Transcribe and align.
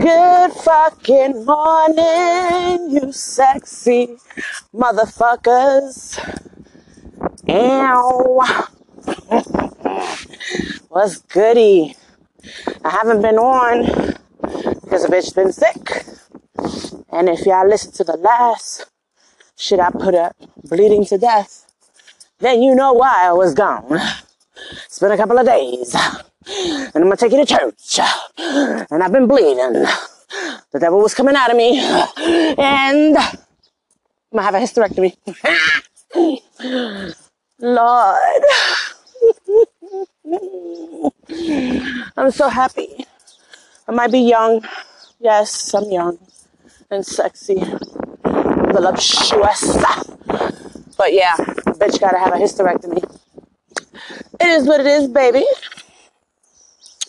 Good 0.00 0.52
fucking 0.52 1.44
morning, 1.44 2.90
you 2.90 3.12
sexy 3.12 4.16
motherfuckers. 4.74 6.18
Ow. 7.46 8.66
What's 10.88 11.18
goody? 11.18 11.96
I 12.82 12.88
haven't 12.88 13.20
been 13.20 13.36
on 13.36 14.16
because 14.80 15.04
a 15.04 15.08
bitch 15.08 15.34
been 15.34 15.52
sick. 15.52 16.06
And 17.12 17.28
if 17.28 17.44
y'all 17.44 17.68
listen 17.68 17.92
to 17.92 18.04
the 18.04 18.16
last 18.16 18.86
shit 19.56 19.80
I 19.80 19.90
put 19.90 20.14
up, 20.14 20.34
bleeding 20.64 21.04
to 21.06 21.18
death, 21.18 21.66
then 22.38 22.62
you 22.62 22.74
know 22.74 22.94
why 22.94 23.26
I 23.26 23.32
was 23.32 23.52
gone. 23.52 24.00
It's 24.86 24.98
been 24.98 25.12
a 25.12 25.18
couple 25.18 25.36
of 25.38 25.44
days. 25.44 25.94
And 26.46 26.96
I'm 26.96 27.02
gonna 27.02 27.16
take 27.16 27.32
you 27.32 27.44
to 27.44 27.46
church. 27.46 28.00
And 28.38 29.02
I've 29.02 29.12
been 29.12 29.26
bleeding. 29.26 29.84
The 30.72 30.78
devil 30.78 31.00
was 31.00 31.14
coming 31.14 31.36
out 31.36 31.50
of 31.50 31.56
me. 31.56 31.78
And 31.80 33.16
I'm 33.16 33.36
gonna 34.32 34.42
have 34.42 34.54
a 34.54 34.60
hysterectomy. 34.60 35.16
Lord. 37.58 38.44
I'm 42.16 42.30
so 42.30 42.48
happy. 42.48 43.04
I 43.86 43.92
might 43.92 44.12
be 44.12 44.20
young. 44.20 44.64
Yes, 45.18 45.74
I'm 45.74 45.90
young 45.90 46.18
and 46.90 47.04
sexy. 47.04 47.62
Voluptuous. 48.24 49.76
But 50.96 51.12
yeah, 51.12 51.36
bitch 51.36 52.00
gotta 52.00 52.18
have 52.18 52.32
a 52.32 52.36
hysterectomy. 52.36 53.02
It 54.40 54.46
is 54.46 54.66
what 54.66 54.80
it 54.80 54.86
is, 54.86 55.08
baby. 55.08 55.44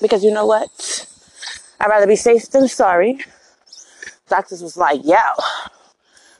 Because 0.01 0.23
you 0.23 0.31
know 0.31 0.45
what? 0.45 1.07
I'd 1.79 1.87
rather 1.87 2.07
be 2.07 2.15
safe 2.15 2.49
than 2.49 2.67
sorry. 2.67 3.19
Doctors 4.27 4.63
was 4.63 4.77
like, 4.77 5.01
yo, 5.03 5.17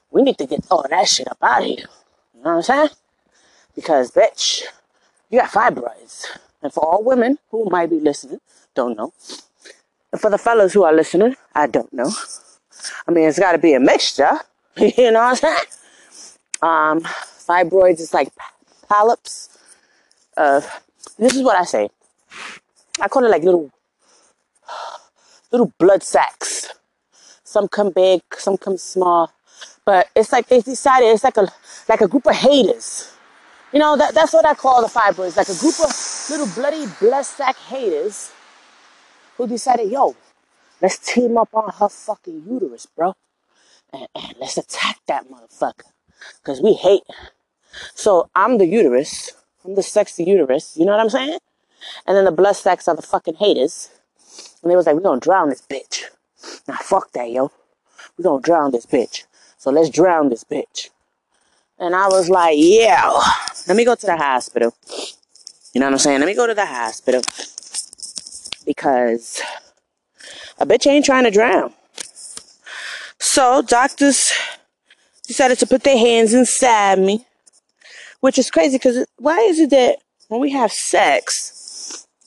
we 0.10 0.22
need 0.24 0.38
to 0.38 0.46
get 0.46 0.66
all 0.72 0.86
that 0.90 1.08
shit 1.08 1.28
up 1.30 1.38
out 1.42 1.62
of 1.62 1.68
here. 1.68 1.78
You 2.36 2.44
know 2.44 2.56
what 2.56 2.56
I'm 2.56 2.62
saying? 2.64 2.90
Because, 3.76 4.12
bitch, 4.12 4.64
you 5.30 5.40
got 5.40 5.52
fibroids. 5.52 6.26
And 6.62 6.74
for 6.74 6.86
all 6.86 7.04
women 7.04 7.40
who 7.50 7.66
might 7.70 7.90
be 7.90 8.00
listening, 8.00 8.40
don't 8.76 8.98
know. 8.98 9.14
And 10.12 10.20
for 10.20 10.30
the 10.30 10.38
fellas 10.38 10.74
who 10.74 10.84
are 10.84 10.94
listening, 10.94 11.36
I 11.54 11.68
don't 11.68 11.92
know. 11.94 12.12
I 13.08 13.12
mean, 13.12 13.28
it's 13.28 13.40
got 13.40 13.54
to 13.54 13.58
be 13.58 13.74
a 13.74 13.80
mixture. 13.80 14.40
you 14.78 15.12
know 15.12 15.20
what 15.20 15.30
I'm 15.30 15.36
saying? 15.36 15.58
Um, 16.62 17.00
fibroids 17.02 18.00
is 18.00 18.14
like 18.14 18.32
polyps 18.88 19.58
of, 20.38 20.68
this 21.18 21.36
is 21.36 21.44
what 21.44 21.58
I 21.58 21.64
say. 21.64 21.90
I 23.02 23.08
call 23.08 23.26
it 23.26 23.30
like 23.30 23.44
little, 23.44 23.72
little 25.52 25.74
blood 25.80 26.04
sacs. 26.04 26.70
Some 27.44 27.68
come 27.68 27.90
big, 27.90 28.22
some 28.38 28.58
come 28.58 28.78
small. 28.78 29.32
But 29.86 30.08
it's 30.16 30.32
like 30.32 30.48
they 30.48 30.62
decided 30.62 31.08
it's 31.08 31.24
like 31.24 31.38
a 31.38 31.48
like 31.90 32.02
a 32.02 32.08
group 32.08 32.28
of 32.28 32.36
haters. 32.36 33.14
You 33.74 33.80
know, 33.80 33.98
that, 33.98 34.14
that's 34.14 34.34
what 34.34 34.46
I 34.46 34.54
call 34.54 34.82
the 34.82 34.88
fibroids, 34.88 35.38
like 35.38 35.50
a 35.50 35.58
group 35.58 35.80
of 35.80 35.92
little 36.30 36.48
bloody 36.56 36.86
blood 37.00 37.24
sac 37.24 37.58
haters 37.58 38.32
who 39.38 39.48
decided, 39.48 39.90
yo, 39.90 40.16
let's 40.82 40.98
team 41.00 41.38
up 41.38 41.50
on 41.54 41.72
her 41.80 41.90
fucking 41.90 42.44
uterus, 42.48 42.86
bro. 42.86 43.14
And, 43.94 44.08
and 44.14 44.36
let's 44.40 44.58
attack 44.58 45.00
that 45.08 45.26
motherfucker. 45.30 45.90
Cause 46.44 46.62
we 46.62 46.74
hate. 46.74 47.04
So 47.96 48.30
I'm 48.36 48.58
the 48.58 48.68
uterus. 48.68 49.32
I'm 49.66 49.76
the 49.76 49.84
sexy 49.84 50.26
uterus. 50.26 50.76
You 50.78 50.86
know 50.86 50.92
what 50.92 51.02
I'm 51.02 51.10
saying? 51.10 51.40
And 52.06 52.16
then 52.16 52.26
the 52.26 52.32
blood 52.32 52.56
sacs 52.56 52.88
are 52.88 52.96
the 52.96 53.02
fucking 53.02 53.36
haters. 53.36 53.90
And 54.62 54.72
they 54.72 54.76
was 54.76 54.86
like, 54.86 54.96
we 54.96 55.04
gonna 55.04 55.20
drown 55.20 55.50
this 55.50 55.62
bitch. 55.62 56.06
Now 56.68 56.78
fuck 56.78 57.12
that, 57.14 57.32
yo. 57.32 57.52
We 58.18 58.24
gonna 58.24 58.42
drown 58.42 58.72
this 58.72 58.86
bitch. 58.86 59.26
So 59.58 59.72
let's 59.72 59.90
drown 59.90 60.30
this 60.30 60.44
bitch. 60.44 60.90
And 61.80 61.96
I 61.96 62.08
was 62.08 62.30
like, 62.30 62.56
yeah, 62.58 63.12
let 63.68 63.76
me 63.76 63.86
go 63.86 63.96
to 63.96 64.06
the 64.06 64.18
hospital. 64.18 64.76
You 65.74 65.80
know 65.80 65.88
what 65.88 65.94
I'm 65.94 66.00
saying? 66.00 66.20
Let 66.20 66.28
me 66.28 66.36
go 66.36 66.48
to 66.48 66.54
the 66.54 66.66
hospital. 66.66 67.22
Because 68.66 69.42
a 70.60 70.66
bitch 70.66 70.86
ain't 70.86 71.06
trying 71.06 71.24
to 71.24 71.32
drown. 71.32 71.74
So 73.20 73.62
doctors 73.62 74.32
decided 75.26 75.58
to 75.60 75.68
put 75.68 75.84
their 75.84 75.98
hands 75.98 76.34
inside 76.34 77.00
me. 77.00 77.26
Which 78.20 78.38
is 78.38 78.52
crazy 78.52 78.78
because 78.78 79.06
why 79.18 79.40
is 79.40 79.60
it 79.60 79.72
that 79.72 79.98
when 80.28 80.42
we 80.42 80.52
have 80.52 80.72
sex 80.72 81.61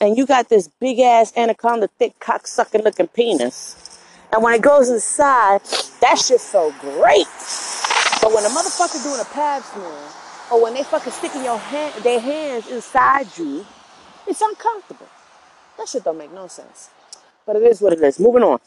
and 0.00 0.16
you 0.16 0.26
got 0.26 0.48
this 0.48 0.68
big 0.80 0.98
ass 0.98 1.32
anaconda 1.36 1.88
thick 1.98 2.18
cock 2.20 2.46
sucking 2.46 2.82
looking 2.82 3.08
penis 3.08 3.94
and 4.34 4.42
when 4.42 4.52
it 4.52 4.62
goes 4.62 4.90
inside, 4.90 5.60
that 6.00 6.18
shit 6.18 6.40
felt 6.40 6.76
great. 6.80 7.28
But 8.20 8.34
when 8.34 8.44
a 8.44 8.48
motherfucker 8.48 9.00
doing 9.04 9.20
a 9.20 9.24
pap 9.26 9.62
smear, 9.62 9.86
or 10.50 10.60
when 10.60 10.74
they 10.74 10.82
fucking 10.82 11.12
sticking 11.12 11.44
your 11.44 11.56
hand, 11.56 12.02
their 12.02 12.18
hands 12.18 12.68
inside 12.68 13.28
you, 13.38 13.64
it's 14.26 14.40
uncomfortable. 14.40 15.06
That 15.78 15.88
shit 15.88 16.02
don't 16.02 16.18
make 16.18 16.32
no 16.32 16.48
sense. 16.48 16.90
But 17.46 17.54
it 17.54 17.62
is 17.62 17.80
what 17.80 17.92
it 17.92 18.00
is. 18.00 18.18
Moving 18.18 18.42
on. 18.42 18.58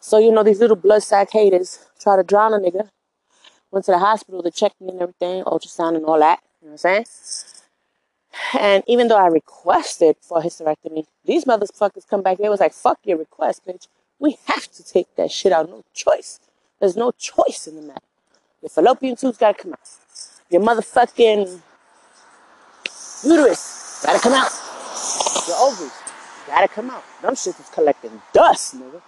So, 0.00 0.16
you 0.16 0.32
know, 0.32 0.42
these 0.42 0.60
little 0.60 0.76
blood 0.76 1.02
sac 1.02 1.30
haters 1.30 1.84
try 2.00 2.16
to 2.16 2.22
drown 2.22 2.54
a 2.54 2.58
nigga. 2.58 2.88
Went 3.70 3.84
to 3.84 3.92
the 3.92 3.98
hospital 3.98 4.42
to 4.42 4.50
check 4.50 4.72
me 4.80 4.92
and 4.92 5.02
everything, 5.02 5.44
ultrasound 5.44 5.96
and 5.96 6.06
all 6.06 6.18
that. 6.20 6.40
You 6.62 6.68
know 6.68 6.72
what 6.72 6.84
I'm 6.86 7.04
saying? 7.04 7.51
And 8.58 8.82
even 8.86 9.08
though 9.08 9.18
I 9.18 9.26
requested 9.26 10.16
for 10.20 10.38
a 10.38 10.42
hysterectomy, 10.42 11.06
these 11.24 11.44
motherfuckers 11.44 12.06
come 12.08 12.22
back. 12.22 12.38
They 12.38 12.48
was 12.48 12.60
like, 12.60 12.72
fuck 12.72 12.98
your 13.04 13.18
request, 13.18 13.66
bitch. 13.66 13.88
We 14.18 14.38
have 14.46 14.70
to 14.72 14.84
take 14.84 15.14
that 15.16 15.30
shit 15.30 15.52
out. 15.52 15.68
No 15.68 15.84
choice. 15.92 16.40
There's 16.80 16.96
no 16.96 17.12
choice 17.12 17.66
in 17.66 17.76
the 17.76 17.82
matter. 17.82 18.00
Your 18.62 18.70
fallopian 18.70 19.16
tubes 19.16 19.38
gotta 19.38 19.54
come 19.60 19.72
out. 19.72 19.88
Your 20.50 20.62
motherfucking 20.62 21.60
uterus 23.24 24.02
gotta 24.04 24.20
come 24.20 24.32
out. 24.32 24.50
Your 25.48 25.56
ovaries 25.58 25.92
gotta 26.46 26.68
come 26.68 26.90
out. 26.90 27.04
Them 27.20 27.34
shit 27.34 27.58
is 27.58 27.68
collecting 27.68 28.22
dust, 28.32 28.76
nigga. 28.76 29.02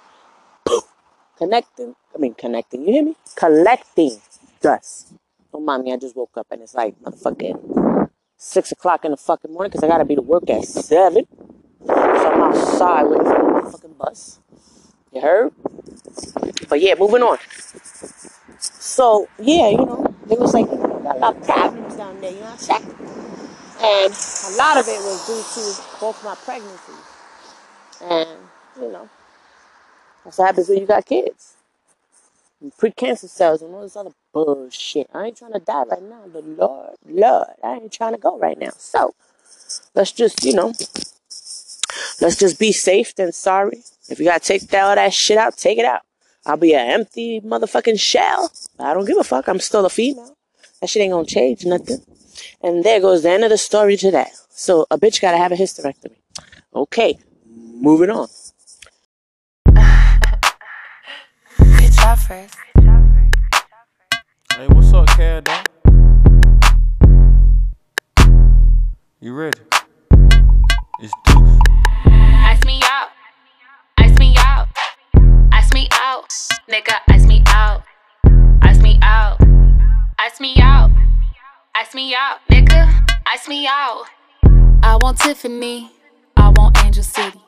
Connecting, 1.37 1.95
I 2.15 2.19
mean 2.19 2.35
connecting, 2.35 2.87
you 2.87 2.93
hear 2.93 3.05
me? 3.05 3.17
Collecting 3.37 4.21
dust. 4.61 5.15
Oh, 5.53 5.61
mommy, 5.61 5.93
I 5.93 5.97
just 5.97 6.17
woke 6.17 6.37
up 6.37 6.47
and 6.51 6.62
it's 6.62 6.75
like 6.75 6.99
motherfucking 7.01 7.74
six 8.37 8.72
o'clock 8.72 9.05
in 9.05 9.11
the 9.11 9.17
fucking 9.17 9.53
morning 9.53 9.71
because 9.71 9.84
I 9.84 9.89
gotta 9.89 10.05
be 10.05 10.15
to 10.15 10.22
work 10.22 10.50
at 10.50 10.65
seven. 10.65 11.27
So 11.87 11.95
I'm 11.95 12.41
outside 12.43 13.05
waiting 13.05 13.27
for 13.27 13.62
the 13.62 13.71
fucking 13.71 13.95
bus. 13.95 14.41
You 15.12 15.21
heard? 15.21 15.53
But 16.69 16.81
yeah, 16.81 16.94
moving 16.99 17.23
on. 17.23 17.39
So 18.59 19.28
yeah, 19.39 19.69
you 19.71 19.78
know, 19.78 20.15
it 20.31 20.39
was 20.39 20.55
like 20.55 20.69
got 21.05 21.17
a 21.17 21.19
lot 21.19 21.37
of 21.37 21.44
problems 21.44 21.97
down 21.97 22.21
there, 22.21 22.33
you 22.33 22.41
know 22.41 22.47
what 22.47 22.53
I'm 22.53 22.59
saying? 22.59 22.94
And 23.83 24.12
a 24.12 24.56
lot 24.56 24.78
of 24.78 24.89
it 24.89 24.99
was 24.99 25.27
due 25.27 25.43
to 25.62 26.00
both 26.00 26.25
my 26.25 26.34
pregnancies. 26.34 26.94
And, 28.03 28.28
you 28.81 28.91
know, 28.91 29.09
that's 30.25 30.39
what 30.39 30.47
happens 30.47 30.69
when 30.69 30.78
you 30.78 30.87
got 30.87 31.05
kids. 31.05 31.53
And 32.64 32.75
pre-cancer 32.78 33.28
cells 33.28 33.60
and 33.60 33.75
all 33.75 33.82
this 33.82 33.94
other 33.94 34.12
bullshit. 34.32 35.10
I 35.12 35.26
ain't 35.26 35.36
trying 35.36 35.52
to 35.52 35.58
die 35.58 35.82
right 35.82 36.02
now, 36.02 36.22
but 36.32 36.47
Lord, 36.47 36.94
Lord, 37.06 37.48
I 37.62 37.75
ain't 37.75 37.92
trying 37.92 38.14
to 38.14 38.19
go 38.19 38.38
right 38.38 38.58
now. 38.58 38.70
So 38.78 39.14
let's 39.94 40.12
just, 40.12 40.42
you 40.42 40.54
know, 40.54 40.72
let's 42.22 42.38
just 42.38 42.58
be 42.58 42.72
safe 42.72 43.14
than 43.16 43.32
sorry. 43.32 43.82
If 44.08 44.19
you 44.19 44.25
gotta 44.25 44.41
take 44.41 44.62
all 44.72 44.94
that 44.94 45.12
shit 45.12 45.36
out, 45.36 45.58
take 45.58 45.76
it 45.76 45.84
out. 45.84 46.00
I'll 46.47 46.56
be 46.56 46.72
an 46.72 46.88
empty 46.88 47.42
motherfucking 47.42 48.00
shell. 48.00 48.50
I 48.78 48.94
don't 48.94 49.04
give 49.04 49.19
a 49.19 49.25
fuck. 49.25 49.46
I'm 49.46 49.60
still 49.60 49.84
a 49.84 49.91
female. 49.91 50.34
That 50.81 50.88
shit 50.88 51.02
ain't 51.02 51.12
gonna 51.12 51.26
change 51.26 51.66
nothing. 51.66 51.98
And 52.62 52.82
there 52.82 52.98
goes 52.98 53.25
the 53.25 53.31
end 53.31 53.44
of 53.44 53.50
the 53.50 53.58
story 53.58 53.98
to 53.98 54.10
that. 54.12 54.31
So 54.48 54.86
a 54.91 54.96
bitch 54.96 55.20
gotta 55.20 55.36
have 55.36 55.52
a 55.52 55.56
hysterectomy. 55.56 56.16
Okay, 56.75 57.19
moving 57.46 58.08
on. 58.08 58.28
Good 62.05 62.11
job, 62.11 62.19
first. 62.19 62.56
Hey, 64.55 64.67
what's 64.69 64.93
up, 64.93 65.06
Cat 65.06 65.45
dog? 65.45 65.67
You 69.21 69.33
ready? 69.33 69.59
It's 71.01 71.15
Deuce. 71.25 71.59
Ice 72.05 72.62
me 72.67 72.83
out. 72.85 73.09
Ice 73.97 74.19
me 74.19 74.35
out. 74.37 74.69
Ice 75.53 75.73
me 75.73 75.89
out. 75.93 76.29
Nigga, 76.71 76.95
ice 77.09 77.25
me 77.25 77.43
out. 77.47 77.85
Ice 78.61 78.81
me 78.83 78.99
out. 79.01 79.41
Ice 80.19 80.41
me 80.41 80.56
out. 80.61 80.91
Ice 81.75 81.95
me 81.95 82.15
out. 82.15 82.41
Nigga, 82.51 83.09
ice 83.33 83.49
me 83.49 83.67
out. 83.67 84.05
I 84.83 84.99
want 85.01 85.21
Tiffany. 85.21 85.91
I 86.37 86.51
want 86.51 86.77
Angel 86.85 87.03
City. 87.03 87.41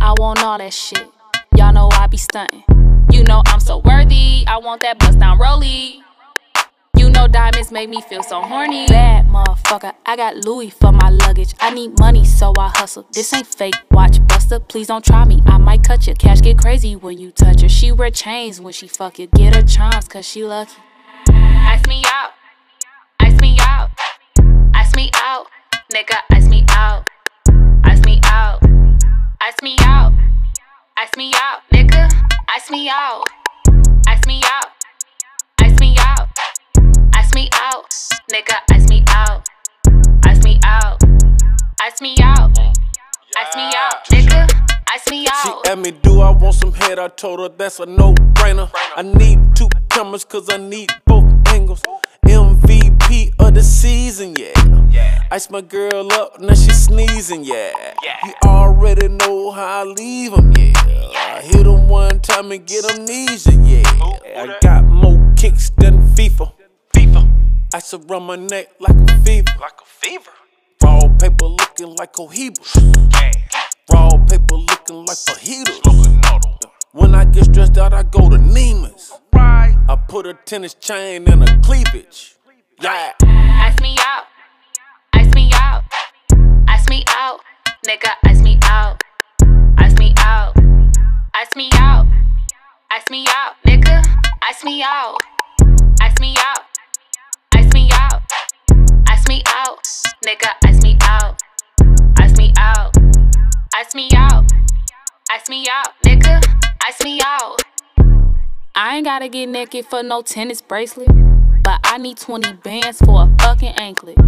I 0.00 0.14
want 0.18 0.42
all 0.42 0.58
that 0.58 0.72
shit. 0.72 1.06
Y'all 1.56 1.72
know 1.72 1.88
I 1.92 2.08
be 2.08 2.16
stunting. 2.16 2.64
You 3.20 3.26
know 3.26 3.42
I'm 3.48 3.60
so 3.60 3.82
worthy. 3.84 4.44
I 4.46 4.56
want 4.56 4.80
that 4.80 4.98
bust 4.98 5.18
down 5.18 5.38
rollie. 5.38 6.00
You 6.96 7.10
know 7.10 7.28
diamonds 7.28 7.70
make 7.70 7.90
me 7.90 8.00
feel 8.00 8.22
so 8.22 8.40
horny. 8.40 8.86
Bad 8.86 9.26
motherfucker, 9.26 9.92
I 10.06 10.16
got 10.16 10.36
Louis 10.36 10.70
for 10.70 10.90
my 10.90 11.10
luggage. 11.10 11.54
I 11.60 11.68
need 11.68 11.98
money, 11.98 12.24
so 12.24 12.54
I 12.58 12.72
hustle. 12.74 13.06
This 13.12 13.34
ain't 13.34 13.46
fake. 13.46 13.74
Watch 13.90 14.26
Buster, 14.26 14.58
please 14.58 14.86
don't 14.86 15.04
try 15.04 15.26
me. 15.26 15.42
I 15.44 15.58
might 15.58 15.84
cut 15.84 16.06
you. 16.06 16.14
Cash 16.14 16.40
get 16.40 16.56
crazy 16.56 16.96
when 16.96 17.18
you 17.18 17.30
touch 17.30 17.60
her. 17.60 17.68
She 17.68 17.92
wear 17.92 18.10
chains 18.10 18.58
when 18.58 18.72
she 18.72 18.88
fuck 18.88 19.18
you. 19.18 19.26
Get 19.26 19.54
her 19.54 19.60
charms, 19.60 20.08
cause 20.08 20.26
she 20.26 20.42
lucky. 20.42 20.72
Ice 21.28 21.86
me 21.86 22.02
out. 22.06 22.30
Ice 23.20 23.38
me 23.42 23.58
out. 23.60 23.90
Ice 24.72 24.96
me 24.96 25.10
out. 25.16 25.46
Nigga, 25.92 26.16
ice 26.30 26.48
me 26.48 26.64
out. 26.70 27.04
Ice 27.84 28.00
me 28.00 28.18
out. 28.24 28.62
Ice 29.42 29.62
me 29.62 29.76
out. 29.80 30.14
Ice 30.96 31.16
me 31.18 31.32
out. 31.34 31.69
Ice 32.62 32.70
me 32.70 32.90
out. 32.90 33.24
Ice 34.06 34.26
me 34.26 34.42
out. 34.44 34.66
Ice 35.62 35.80
me 35.80 35.96
out. 35.98 36.28
Ice 37.14 37.34
me 37.34 37.48
out. 37.54 37.86
Nigga, 38.30 38.54
ice 38.70 38.86
me 38.90 39.02
out. 39.08 39.48
Ice 40.26 40.44
me 40.44 40.60
out. 40.66 41.02
Ice 41.80 42.02
me 42.02 42.16
out. 42.20 42.58
Ice 42.58 43.56
me 43.56 43.70
out. 43.74 44.04
Nigga, 44.10 44.46
ice 44.92 45.10
me 45.10 45.26
out. 45.26 45.64
She 45.64 45.70
asked 45.70 45.78
me, 45.78 45.90
do 46.02 46.20
I 46.20 46.28
want 46.32 46.54
some 46.54 46.74
head? 46.74 46.98
I 46.98 47.08
told 47.08 47.40
her 47.40 47.48
that's 47.48 47.80
a 47.80 47.86
no-brainer. 47.86 48.70
I 48.94 49.02
need 49.04 49.56
two 49.56 49.70
cameras 49.88 50.26
cause 50.26 50.50
I 50.50 50.58
need. 50.58 50.90
Of 53.50 53.56
the 53.56 53.62
season, 53.64 54.36
yeah. 54.36 55.24
Ice 55.32 55.50
my 55.50 55.60
girl 55.60 56.06
up, 56.12 56.40
now 56.40 56.54
she 56.54 56.70
sneezing, 56.70 57.42
yeah. 57.42 57.72
You 58.24 58.32
already 58.44 59.08
know 59.08 59.50
how 59.50 59.80
I 59.80 59.82
leave 59.82 60.32
'em, 60.32 60.52
yeah. 60.52 60.72
I 61.16 61.40
hit 61.42 61.66
'em 61.66 61.88
one 61.88 62.20
time 62.20 62.52
and 62.52 62.64
get 62.64 62.84
amnesia, 62.88 63.50
yeah. 63.64 63.82
I 64.36 64.56
got 64.62 64.84
more 64.84 65.18
kicks 65.36 65.72
than 65.78 66.00
FIFA. 66.14 66.52
FIFA. 66.94 67.28
Ice 67.74 67.92
around 67.94 68.22
my 68.22 68.36
neck 68.36 68.68
like 68.78 68.94
a 68.94 69.18
fever. 69.24 69.52
Like 69.60 69.80
a 69.82 69.88
fever. 70.00 70.30
Raw 70.84 71.00
paper 71.18 71.46
looking 71.46 71.96
like 71.98 72.12
cohibas. 72.12 72.70
Raw 73.92 74.10
paper 74.28 74.58
looking 74.70 75.04
like 75.06 75.18
fajitas. 75.26 75.82
When 76.92 77.16
I 77.16 77.24
get 77.24 77.46
stressed 77.46 77.76
out, 77.78 77.94
I 77.94 78.04
go 78.04 78.28
to 78.28 78.38
Neiman's. 78.38 79.10
I 79.32 79.96
put 79.96 80.24
a 80.24 80.34
tennis 80.34 80.74
chain 80.74 81.26
in 81.28 81.42
a 81.42 81.60
cleavage. 81.62 82.36
Yeah. 82.82 83.12
Ice 83.22 83.78
me 83.82 83.94
out. 84.00 84.24
Ice 85.12 85.34
me 85.34 85.50
out. 85.52 85.84
Ice 86.66 86.88
me 86.88 87.04
out. 87.08 87.40
Nigga, 87.86 88.12
ice 88.24 88.40
me 88.40 88.58
out. 88.62 89.02
Ice 89.76 89.94
me 89.98 90.14
out. 90.16 90.54
Ice 91.34 91.56
me 91.56 91.68
out. 91.74 92.06
Ice 92.90 93.10
me 93.10 93.26
out. 93.28 93.56
Nigga, 93.66 94.02
ice 94.48 94.64
me 94.64 94.82
out. 94.82 95.18
Ice 96.00 96.18
me 96.20 96.34
out. 96.38 96.62
Ice 97.52 97.68
me 97.74 97.90
out. 97.92 98.22
Ice 99.08 99.28
me 99.28 99.42
out. 99.46 99.78
Nigga, 100.26 100.50
ice 100.64 100.82
me 100.82 100.96
out. 101.02 101.38
Ice 102.18 102.34
me 102.38 102.50
out. 102.56 102.96
Ice 103.76 103.94
me 103.94 104.08
out. 104.14 104.44
Ice 105.30 105.48
me 105.50 105.66
out. 105.70 105.92
Nigga, 106.02 106.42
ice 106.88 107.04
me 107.04 107.20
out. 107.22 107.60
I 108.74 108.96
ain't 108.96 109.04
gotta 109.04 109.28
get 109.28 109.50
naked 109.50 109.84
for 109.84 110.02
no 110.02 110.22
tennis 110.22 110.62
bracelet. 110.62 111.29
But 111.70 111.78
I 111.84 111.98
need 111.98 112.18
20 112.18 112.54
bands 112.54 112.98
for 112.98 113.22
a 113.22 113.30
fucking 113.38 113.74
anklet. 113.76 114.18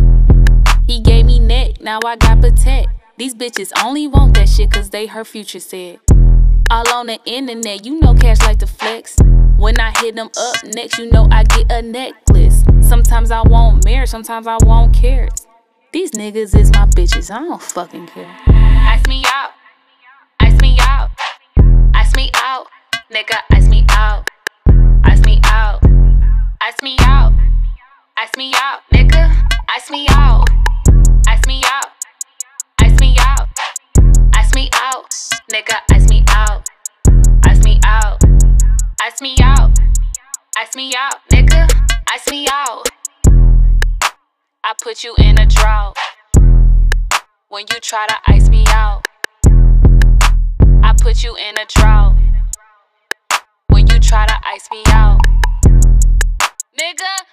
He 0.87 1.01
gave 1.01 1.27
me 1.27 1.41
neck, 1.41 1.81
now 1.81 1.99
I 2.07 2.15
got 2.15 2.41
protect. 2.41 2.87
These 3.17 3.35
bitches 3.35 3.73
only 3.83 4.07
want 4.07 4.35
that 4.35 4.49
shit 4.49 4.71
cause 4.71 4.91
they 4.91 5.07
her 5.07 5.25
future 5.25 5.59
said. 5.59 5.99
All 6.71 6.89
on 6.91 7.09
the 7.09 7.19
internet, 7.25 7.85
you 7.85 7.99
know 7.99 8.15
cash 8.15 8.39
like 8.43 8.61
to 8.61 8.69
flex. 8.69 9.17
When 9.57 9.81
I 9.81 9.91
hit 9.99 10.15
them 10.15 10.31
up 10.39 10.57
next, 10.67 10.99
you 10.99 11.11
know 11.11 11.27
I 11.33 11.43
get 11.43 11.67
a 11.73 11.83
necklace. 11.83 12.63
Sometimes 12.81 13.33
I 13.33 13.43
want 13.43 13.85
marriage, 13.85 14.11
sometimes 14.11 14.47
I 14.47 14.59
want 14.63 14.95
carrots. 14.95 15.49
These 15.93 16.13
niggas 16.13 16.57
is 16.57 16.71
my 16.71 16.87
bitches, 16.87 17.29
I 17.29 17.41
don't 17.41 17.61
fucking 17.61 18.07
care. 18.07 18.37
Ice 18.47 19.05
me 19.09 19.25
out, 19.27 19.51
ice 20.39 20.61
me 20.61 20.77
out, 20.79 21.11
ice 21.93 22.15
me 22.15 22.31
out, 22.37 22.69
nigga, 23.13 23.39
ice 23.51 23.67
me 23.67 23.85
out, 23.89 24.31
ice 25.03 25.21
me 25.25 25.41
out, 25.43 25.83
ice 26.73 26.83
me 26.83 26.97
out, 27.01 27.33
ice 28.17 28.31
me 28.39 28.51
out, 28.55 28.81
nigga, 28.95 29.47
ice 29.69 29.91
me 29.91 30.07
out, 30.09 30.49
ice 31.29 31.47
me 31.47 31.61
out, 31.67 31.91
ice 32.81 32.99
me 32.99 33.15
out, 33.19 33.49
ice 34.35 34.55
me 34.55 34.71
out, 34.73 35.05
nigga, 35.53 35.77
ice 35.91 36.09
me 36.09 36.25
out, 36.29 36.67
ice 37.45 37.63
me 37.63 37.79
out, 37.85 38.25
ice 39.03 39.21
me 39.21 39.37
out, 39.43 39.79
ice 40.57 40.75
me 40.75 40.95
out, 40.97 41.17
nigga, 41.31 41.69
ice 42.15 42.31
me 42.31 42.49
out. 42.51 42.89
I 44.65 44.73
put 44.83 45.05
you 45.05 45.15
in 45.19 45.39
a 45.39 45.45
drought 45.45 45.99
when 47.49 47.67
you 47.71 47.81
try 47.81 48.07
to 48.07 48.17
ice 48.29 48.49
me 48.49 48.65
out. 48.69 49.03
I 50.83 50.95
put 50.99 51.23
you 51.23 51.37
in 51.37 51.55
a 51.59 51.67
drought 51.69 52.17
when 53.67 53.87
you 53.89 53.99
try 53.99 54.27
to 54.27 54.35
ice 54.47 54.69
me 54.71 54.83
out. 54.87 55.21
Nigga, 56.79 57.13
ice 57.21 57.32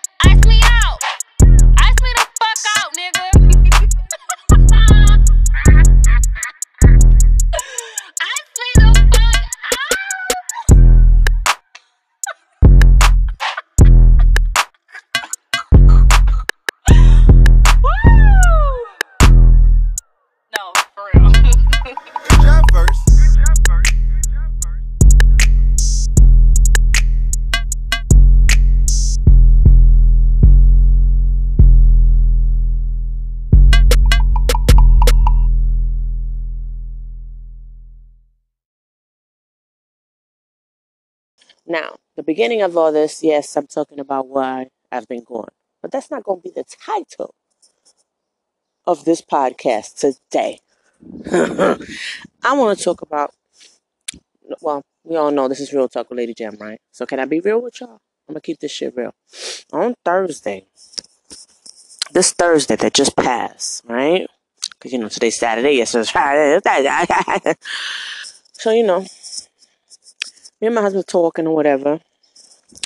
Now, 41.69 41.97
the 42.15 42.23
beginning 42.23 42.63
of 42.63 42.75
all 42.75 42.91
this, 42.91 43.21
yes, 43.21 43.55
I'm 43.55 43.67
talking 43.67 43.99
about 43.99 44.27
why 44.27 44.69
I've 44.91 45.07
been 45.07 45.23
gone. 45.23 45.49
But 45.83 45.91
that's 45.91 46.09
not 46.09 46.23
going 46.23 46.41
to 46.41 46.43
be 46.43 46.51
the 46.53 46.63
title 46.63 47.35
of 48.87 49.05
this 49.05 49.21
podcast 49.21 49.99
today. 49.99 50.61
I 52.43 52.57
want 52.57 52.75
to 52.77 52.83
talk 52.83 53.03
about, 53.03 53.35
well, 54.61 54.81
we 55.03 55.15
all 55.15 55.29
know 55.29 55.47
this 55.47 55.59
is 55.59 55.71
Real 55.71 55.87
Talk 55.87 56.09
with 56.09 56.17
Lady 56.17 56.33
Jam, 56.33 56.57
right? 56.59 56.81
So 56.91 57.05
can 57.05 57.19
I 57.19 57.25
be 57.25 57.39
real 57.39 57.61
with 57.61 57.79
y'all? 57.79 58.01
I'm 58.27 58.33
going 58.33 58.41
to 58.41 58.45
keep 58.45 58.59
this 58.59 58.71
shit 58.71 58.95
real. 58.95 59.13
On 59.71 59.93
Thursday, 60.03 60.65
this 62.11 62.33
Thursday 62.33 62.77
that 62.77 62.95
just 62.95 63.15
passed, 63.15 63.83
right? 63.85 64.27
Because, 64.71 64.91
you 64.91 64.97
know, 64.97 65.07
today's 65.07 65.37
Saturday, 65.37 65.73
yesterday's 65.73 66.09
Friday. 66.09 66.59
so, 68.53 68.71
you 68.71 68.83
know, 68.83 69.05
me 70.61 70.67
and 70.67 70.75
my 70.75 70.81
husband 70.81 71.07
talking 71.07 71.47
or 71.47 71.55
whatever. 71.55 71.99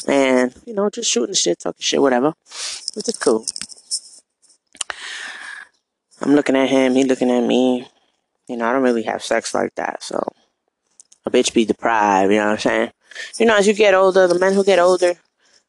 And, 0.08 0.54
you 0.66 0.74
know, 0.74 0.90
just 0.90 1.10
shooting 1.10 1.36
shit, 1.36 1.60
talking 1.60 1.82
shit, 1.82 2.02
whatever. 2.02 2.34
Which 2.94 3.10
is 3.10 3.18
cool. 3.18 3.46
I'm 6.22 6.36
looking 6.36 6.56
at 6.56 6.70
him, 6.70 6.96
he 6.96 7.04
looking 7.04 7.32
at 7.32 7.44
me. 7.44 7.88
You 8.48 8.58
know, 8.58 8.68
I 8.68 8.74
don't 8.74 8.84
really 8.84 9.04
have 9.04 9.24
sex 9.24 9.54
like 9.54 9.76
that, 9.76 10.04
so 10.04 10.22
a 11.26 11.32
bitch 11.32 11.54
be 11.54 11.66
deprived, 11.66 12.32
you 12.32 12.38
know 12.38 12.46
what 12.46 12.52
I'm 12.54 12.60
saying? 12.60 12.92
You 13.40 13.46
know, 13.46 13.58
as 13.58 13.68
you 13.68 13.74
get 13.74 13.94
older, 13.94 14.28
the 14.28 14.40
men 14.40 14.54
who 14.54 14.64
get 14.64 14.80
older, 14.80 15.16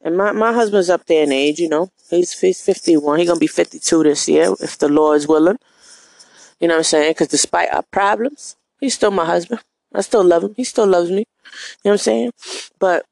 and 0.02 0.16
my, 0.16 0.32
my 0.32 0.52
husband's 0.52 0.90
up 0.90 1.06
there 1.06 1.24
in 1.24 1.32
age, 1.32 1.58
you 1.58 1.68
know. 1.68 1.90
He's 2.10 2.38
he's 2.38 2.60
51. 2.60 3.18
He's 3.18 3.28
gonna 3.28 3.40
be 3.40 3.46
52 3.46 4.02
this 4.02 4.28
year, 4.28 4.54
if 4.60 4.78
the 4.78 4.88
Lord's 4.88 5.26
willing. 5.26 5.58
You 6.60 6.68
know 6.68 6.74
what 6.74 6.78
I'm 6.78 6.84
saying? 6.84 7.10
Because 7.12 7.28
despite 7.28 7.72
our 7.72 7.82
problems, 7.82 8.56
he's 8.80 8.94
still 8.94 9.10
my 9.10 9.24
husband. 9.24 9.60
I 9.94 10.02
still 10.02 10.24
love 10.24 10.44
him. 10.44 10.54
He 10.56 10.64
still 10.64 10.86
loves 10.86 11.10
me. 11.10 11.24
You 11.84 11.90
know 11.90 11.90
what 11.90 11.92
I'm 11.92 11.98
saying? 11.98 12.32
But 12.78 13.06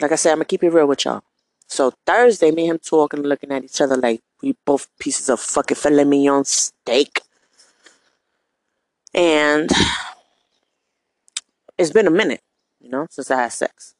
like 0.00 0.12
I 0.12 0.16
said, 0.16 0.32
I'm 0.32 0.38
gonna 0.38 0.46
keep 0.46 0.62
it 0.62 0.70
real 0.70 0.86
with 0.86 1.04
y'all. 1.04 1.22
So 1.66 1.92
Thursday, 2.06 2.50
me 2.50 2.62
and 2.62 2.72
him 2.72 2.78
talking, 2.78 3.22
looking 3.22 3.52
at 3.52 3.64
each 3.64 3.80
other 3.80 3.96
like 3.96 4.20
we 4.42 4.56
both 4.64 4.88
pieces 4.98 5.28
of 5.28 5.40
fucking 5.40 5.76
filet 5.76 6.04
mignon 6.04 6.44
steak. 6.44 7.20
And 9.14 9.70
it's 11.78 11.90
been 11.90 12.06
a 12.06 12.10
minute, 12.10 12.42
you 12.80 12.90
know, 12.90 13.06
since 13.10 13.30
I 13.30 13.42
had 13.42 13.52
sex. 13.52 13.94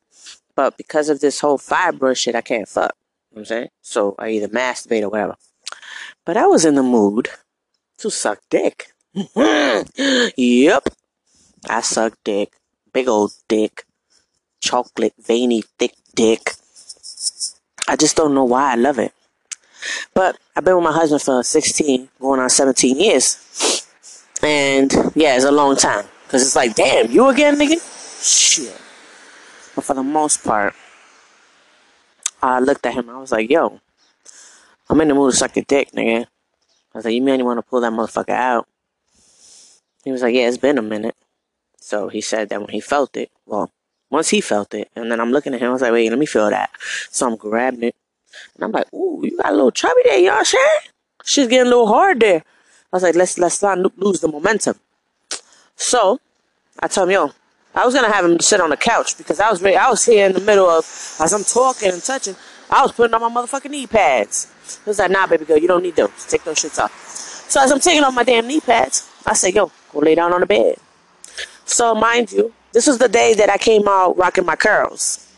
But 0.54 0.76
because 0.76 1.08
of 1.08 1.20
this 1.20 1.40
whole 1.40 1.58
fibroid 1.58 2.16
shit, 2.16 2.34
I 2.34 2.40
can't 2.40 2.68
fuck. 2.68 2.92
You 3.30 3.36
know 3.36 3.40
what 3.40 3.40
I'm 3.40 3.44
saying? 3.46 3.68
So 3.82 4.14
I 4.18 4.30
either 4.30 4.48
masturbate 4.48 5.02
or 5.02 5.08
whatever. 5.08 5.36
But 6.24 6.36
I 6.36 6.46
was 6.46 6.64
in 6.64 6.74
the 6.74 6.82
mood 6.82 7.28
to 7.98 8.10
suck 8.10 8.40
dick. 8.50 8.92
yep. 9.14 10.88
I 11.68 11.80
suck 11.82 12.14
dick. 12.24 12.52
Big 12.92 13.08
old 13.08 13.32
dick. 13.48 13.84
Chocolate, 14.60 15.14
veiny, 15.18 15.62
thick 15.78 15.94
dick. 16.14 16.52
I 17.88 17.96
just 17.96 18.16
don't 18.16 18.34
know 18.34 18.44
why 18.44 18.72
I 18.72 18.74
love 18.74 18.98
it. 18.98 19.12
But 20.14 20.38
I've 20.54 20.64
been 20.64 20.76
with 20.76 20.84
my 20.84 20.92
husband 20.92 21.22
for 21.22 21.42
16, 21.42 22.08
going 22.20 22.40
on 22.40 22.50
17 22.50 22.98
years. 22.98 23.86
And 24.42 24.92
yeah, 25.14 25.36
it's 25.36 25.44
a 25.44 25.50
long 25.50 25.76
time. 25.76 26.06
Because 26.24 26.42
it's 26.42 26.56
like, 26.56 26.74
damn, 26.74 27.10
you 27.10 27.26
again, 27.28 27.56
nigga? 27.56 27.80
Shit. 28.22 28.80
But 29.74 29.84
for 29.84 29.94
the 29.94 30.02
most 30.02 30.44
part, 30.44 30.74
I 32.42 32.60
looked 32.60 32.86
at 32.86 32.94
him. 32.94 33.10
I 33.10 33.18
was 33.18 33.32
like, 33.32 33.50
yo, 33.50 33.80
I'm 34.88 35.00
in 35.00 35.08
the 35.08 35.14
mood 35.14 35.32
to 35.32 35.36
suck 35.36 35.56
your 35.56 35.64
dick, 35.66 35.90
nigga. 35.92 36.26
I 36.94 36.98
was 36.98 37.04
like, 37.04 37.14
you 37.14 37.22
mean 37.22 37.40
you 37.40 37.44
want 37.44 37.58
to 37.58 37.62
pull 37.62 37.80
that 37.80 37.92
motherfucker 37.92 38.30
out? 38.30 38.66
He 40.04 40.10
was 40.10 40.22
like, 40.22 40.34
yeah, 40.34 40.48
it's 40.48 40.56
been 40.56 40.78
a 40.78 40.82
minute. 40.82 41.14
So 41.80 42.08
he 42.08 42.20
said 42.20 42.48
that 42.50 42.60
when 42.60 42.70
he 42.70 42.80
felt 42.80 43.16
it, 43.16 43.30
well, 43.46 43.70
once 44.10 44.28
he 44.28 44.40
felt 44.40 44.74
it, 44.74 44.90
and 44.94 45.10
then 45.10 45.20
I'm 45.20 45.32
looking 45.32 45.54
at 45.54 45.60
him, 45.60 45.70
I 45.70 45.72
was 45.72 45.82
like, 45.82 45.92
wait, 45.92 46.10
let 46.10 46.18
me 46.18 46.26
feel 46.26 46.50
that. 46.50 46.70
So 47.10 47.26
I'm 47.26 47.36
grabbing 47.36 47.84
it, 47.84 47.96
and 48.54 48.64
I'm 48.64 48.72
like, 48.72 48.92
ooh, 48.92 49.20
you 49.24 49.36
got 49.36 49.52
a 49.52 49.54
little 49.54 49.70
chubby 49.70 50.00
there, 50.04 50.32
I'm 50.32 50.44
saying? 50.44 50.68
She's 51.24 51.46
getting 51.48 51.66
a 51.66 51.70
little 51.70 51.86
hard 51.86 52.20
there. 52.20 52.44
I 52.92 52.96
was 52.96 53.02
like, 53.02 53.14
let's 53.14 53.38
let's 53.38 53.62
not 53.62 53.78
lose 53.98 54.20
the 54.20 54.28
momentum. 54.28 54.76
So 55.76 56.20
I 56.80 56.88
told 56.88 57.08
him, 57.08 57.14
yo, 57.14 57.32
I 57.74 57.86
was 57.86 57.94
gonna 57.94 58.12
have 58.12 58.24
him 58.24 58.40
sit 58.40 58.60
on 58.60 58.70
the 58.70 58.76
couch 58.76 59.16
because 59.16 59.38
I 59.38 59.50
was 59.50 59.62
ready, 59.62 59.76
I 59.76 59.88
was 59.88 60.04
here 60.04 60.26
in 60.26 60.32
the 60.32 60.40
middle 60.40 60.68
of 60.68 60.84
as 61.20 61.32
I'm 61.32 61.44
talking 61.44 61.92
and 61.92 62.02
touching, 62.02 62.34
I 62.68 62.82
was 62.82 62.92
putting 62.92 63.14
on 63.14 63.20
my 63.20 63.40
motherfucking 63.40 63.70
knee 63.70 63.86
pads. 63.86 64.52
He 64.84 64.90
was 64.90 64.98
like, 64.98 65.10
nah, 65.10 65.26
baby 65.26 65.44
girl, 65.44 65.58
you 65.58 65.68
don't 65.68 65.82
need 65.82 65.96
those. 65.96 66.26
Take 66.28 66.44
those 66.44 66.58
shits 66.58 66.82
off. 66.82 66.92
So 67.48 67.60
as 67.60 67.70
I'm 67.70 67.80
taking 67.80 68.02
off 68.04 68.14
my 68.14 68.24
damn 68.24 68.46
knee 68.46 68.60
pads, 68.60 69.08
I 69.26 69.34
said, 69.34 69.54
yo, 69.54 69.70
go 69.92 70.00
lay 70.00 70.14
down 70.14 70.32
on 70.32 70.40
the 70.40 70.46
bed. 70.46 70.78
So 71.70 71.94
mind 71.94 72.32
you, 72.32 72.52
this 72.72 72.88
was 72.88 72.98
the 72.98 73.08
day 73.08 73.32
that 73.34 73.48
I 73.48 73.56
came 73.56 73.86
out 73.86 74.16
rocking 74.18 74.44
my 74.44 74.56
curls. 74.56 75.32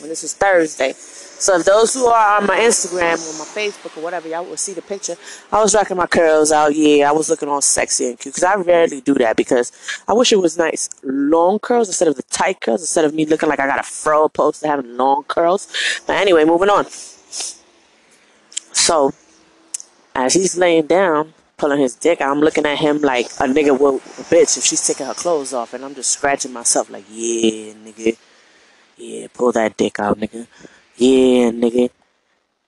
And 0.00 0.10
this 0.10 0.24
is 0.24 0.32
Thursday. 0.32 0.94
So 0.94 1.58
if 1.58 1.66
those 1.66 1.92
who 1.92 2.06
are 2.06 2.38
on 2.40 2.46
my 2.46 2.58
Instagram 2.60 3.20
or 3.20 3.38
my 3.38 3.44
Facebook 3.44 3.94
or 3.98 4.02
whatever, 4.02 4.26
y'all 4.26 4.46
will 4.46 4.56
see 4.56 4.72
the 4.72 4.80
picture. 4.80 5.16
I 5.52 5.60
was 5.60 5.74
rocking 5.74 5.98
my 5.98 6.06
curls 6.06 6.50
out. 6.50 6.74
Yeah, 6.74 7.10
I 7.10 7.12
was 7.12 7.28
looking 7.28 7.50
all 7.50 7.60
sexy 7.60 8.06
and 8.06 8.18
cute 8.18 8.34
because 8.34 8.42
I 8.42 8.54
rarely 8.54 9.02
do 9.02 9.12
that 9.14 9.36
because 9.36 9.70
I 10.08 10.14
wish 10.14 10.32
it 10.32 10.40
was 10.40 10.56
nice 10.56 10.88
long 11.02 11.58
curls 11.58 11.88
instead 11.88 12.08
of 12.08 12.16
the 12.16 12.22
tight 12.22 12.62
curls 12.62 12.80
instead 12.80 13.04
of 13.04 13.12
me 13.12 13.26
looking 13.26 13.50
like 13.50 13.60
I 13.60 13.66
got 13.66 13.78
a 13.78 13.82
fro 13.82 14.30
post 14.30 14.62
to 14.62 14.68
having 14.68 14.96
long 14.96 15.24
curls. 15.24 15.68
But 16.06 16.16
anyway, 16.16 16.46
moving 16.46 16.70
on. 16.70 16.86
So 18.72 19.12
as 20.14 20.32
he's 20.32 20.56
laying 20.56 20.86
down, 20.86 21.34
pulling 21.56 21.80
his 21.80 21.94
dick, 21.94 22.20
I'm 22.20 22.40
looking 22.40 22.66
at 22.66 22.78
him 22.78 23.00
like 23.00 23.26
a 23.26 23.44
nigga 23.44 23.78
will 23.78 23.96
a 23.96 24.24
bitch 24.30 24.58
if 24.58 24.64
she's 24.64 24.86
taking 24.86 25.06
her 25.06 25.14
clothes 25.14 25.52
off, 25.52 25.74
and 25.74 25.84
I'm 25.84 25.94
just 25.94 26.10
scratching 26.10 26.52
myself 26.52 26.90
like, 26.90 27.04
yeah, 27.10 27.72
nigga, 27.74 28.16
yeah, 28.96 29.26
pull 29.32 29.52
that 29.52 29.76
dick 29.76 29.98
out, 29.98 30.18
nigga, 30.18 30.46
yeah, 30.96 31.50
nigga. 31.50 31.90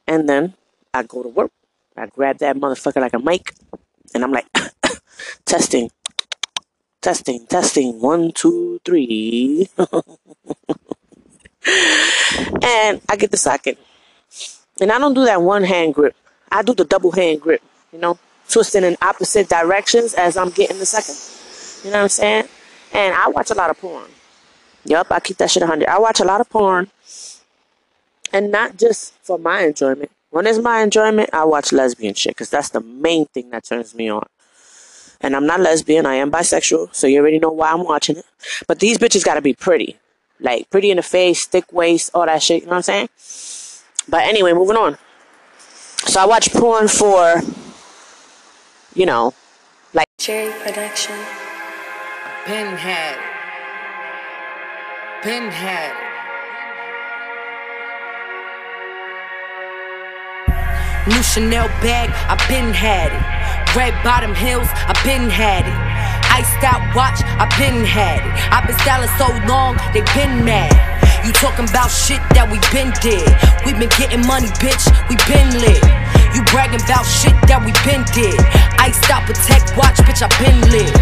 And 0.06 0.28
then 0.28 0.54
I 0.94 1.02
go 1.02 1.22
to 1.22 1.28
work. 1.28 1.50
I 1.96 2.06
grab 2.06 2.38
that 2.38 2.56
motherfucker 2.56 3.00
like 3.00 3.14
a 3.14 3.18
mic, 3.18 3.52
and 4.14 4.24
I'm 4.24 4.32
like, 4.32 4.46
testing, 5.44 5.90
testing, 7.02 7.46
testing, 7.46 8.00
one, 8.00 8.32
two, 8.32 8.80
three, 8.84 9.68
and 9.78 10.02
I 13.08 13.16
get 13.16 13.32
the 13.32 13.36
socket. 13.36 13.78
And 14.80 14.92
I 14.92 14.98
don't 14.98 15.14
do 15.14 15.24
that 15.24 15.42
one 15.42 15.64
hand 15.64 15.94
grip. 15.94 16.14
I 16.52 16.62
do 16.62 16.72
the 16.72 16.84
double 16.84 17.10
hand 17.10 17.40
grip, 17.40 17.60
you 17.92 17.98
know, 17.98 18.16
twisting 18.48 18.84
in 18.84 18.96
opposite 19.02 19.48
directions 19.48 20.14
as 20.14 20.36
I'm 20.36 20.50
getting 20.50 20.78
the 20.78 20.86
second. 20.86 21.16
You 21.84 21.92
know 21.92 21.98
what 21.98 22.02
I'm 22.04 22.08
saying? 22.08 22.44
And 22.92 23.14
I 23.14 23.28
watch 23.28 23.50
a 23.50 23.54
lot 23.54 23.70
of 23.70 23.80
porn. 23.80 24.10
Yup, 24.84 25.08
I 25.10 25.20
keep 25.20 25.36
that 25.38 25.50
shit 25.50 25.62
100. 25.62 25.88
I 25.88 25.98
watch 25.98 26.20
a 26.20 26.24
lot 26.24 26.40
of 26.40 26.48
porn. 26.48 26.88
And 28.32 28.50
not 28.50 28.76
just 28.76 29.14
for 29.22 29.38
my 29.38 29.62
enjoyment. 29.62 30.10
When 30.30 30.46
it's 30.46 30.58
my 30.58 30.82
enjoyment, 30.82 31.30
I 31.32 31.44
watch 31.44 31.72
lesbian 31.72 32.14
shit 32.14 32.32
because 32.32 32.50
that's 32.50 32.68
the 32.68 32.80
main 32.80 33.26
thing 33.26 33.50
that 33.50 33.64
turns 33.64 33.94
me 33.94 34.10
on. 34.10 34.26
And 35.20 35.34
I'm 35.34 35.46
not 35.46 35.60
lesbian, 35.60 36.06
I 36.06 36.14
am 36.14 36.30
bisexual, 36.30 36.94
so 36.94 37.06
you 37.06 37.18
already 37.18 37.38
know 37.38 37.50
why 37.50 37.72
I'm 37.72 37.84
watching 37.84 38.18
it. 38.18 38.26
But 38.66 38.78
these 38.78 38.98
bitches 38.98 39.24
gotta 39.24 39.40
be 39.40 39.52
pretty. 39.52 39.96
Like, 40.38 40.70
pretty 40.70 40.90
in 40.90 40.96
the 40.98 41.02
face, 41.02 41.44
thick 41.46 41.72
waist, 41.72 42.10
all 42.14 42.26
that 42.26 42.42
shit, 42.42 42.62
you 42.62 42.66
know 42.66 42.76
what 42.76 42.88
I'm 42.88 43.08
saying? 43.08 43.08
But 44.08 44.22
anyway, 44.22 44.52
moving 44.52 44.76
on. 44.76 44.96
So 46.06 46.20
I 46.20 46.26
watch 46.26 46.52
porn 46.52 46.86
for, 46.86 47.42
you 48.98 49.06
know, 49.06 49.32
like 49.94 50.08
Cherry 50.18 50.50
Production. 50.64 51.14
Pinhead. 52.44 53.16
Pinhead. 55.22 55.94
New 61.06 61.22
Chanel 61.22 61.68
bag, 61.78 62.10
I 62.26 62.34
been 62.50 62.74
had 62.74 63.14
it. 63.14 63.76
Red 63.76 63.94
bottom 64.02 64.34
heels, 64.34 64.66
I 64.74 64.98
been 65.06 65.30
had 65.30 65.62
it. 65.62 65.78
Iced 66.34 66.64
out 66.66 66.82
watch, 66.96 67.22
I 67.22 67.46
been 67.54 67.84
had 67.84 68.18
it. 68.18 68.34
I 68.50 68.66
been 68.66 68.76
styling 68.82 69.08
so 69.14 69.30
long, 69.46 69.78
they 69.94 70.02
been 70.18 70.44
mad. 70.44 70.74
You 71.24 71.32
talking 71.34 71.70
about 71.70 71.88
shit 71.94 72.18
that 72.34 72.50
we 72.50 72.58
been 72.74 72.90
did. 72.98 73.30
We 73.62 73.78
been 73.78 73.94
getting 73.94 74.26
money, 74.26 74.48
bitch, 74.58 74.90
we 75.06 75.14
been 75.30 75.54
lit. 75.62 76.17
You 76.34 76.42
bragging 76.52 76.82
about 76.82 77.04
shit 77.04 77.34
that 77.48 77.60
we 77.64 77.72
been 77.84 78.04
did. 78.12 78.38
Iced 78.78 79.10
a 79.28 79.34
tech 79.34 79.64
watch, 79.76 79.96
bitch, 80.04 80.20
I 80.20 80.28
been 80.38 80.60
lit. 80.70 80.92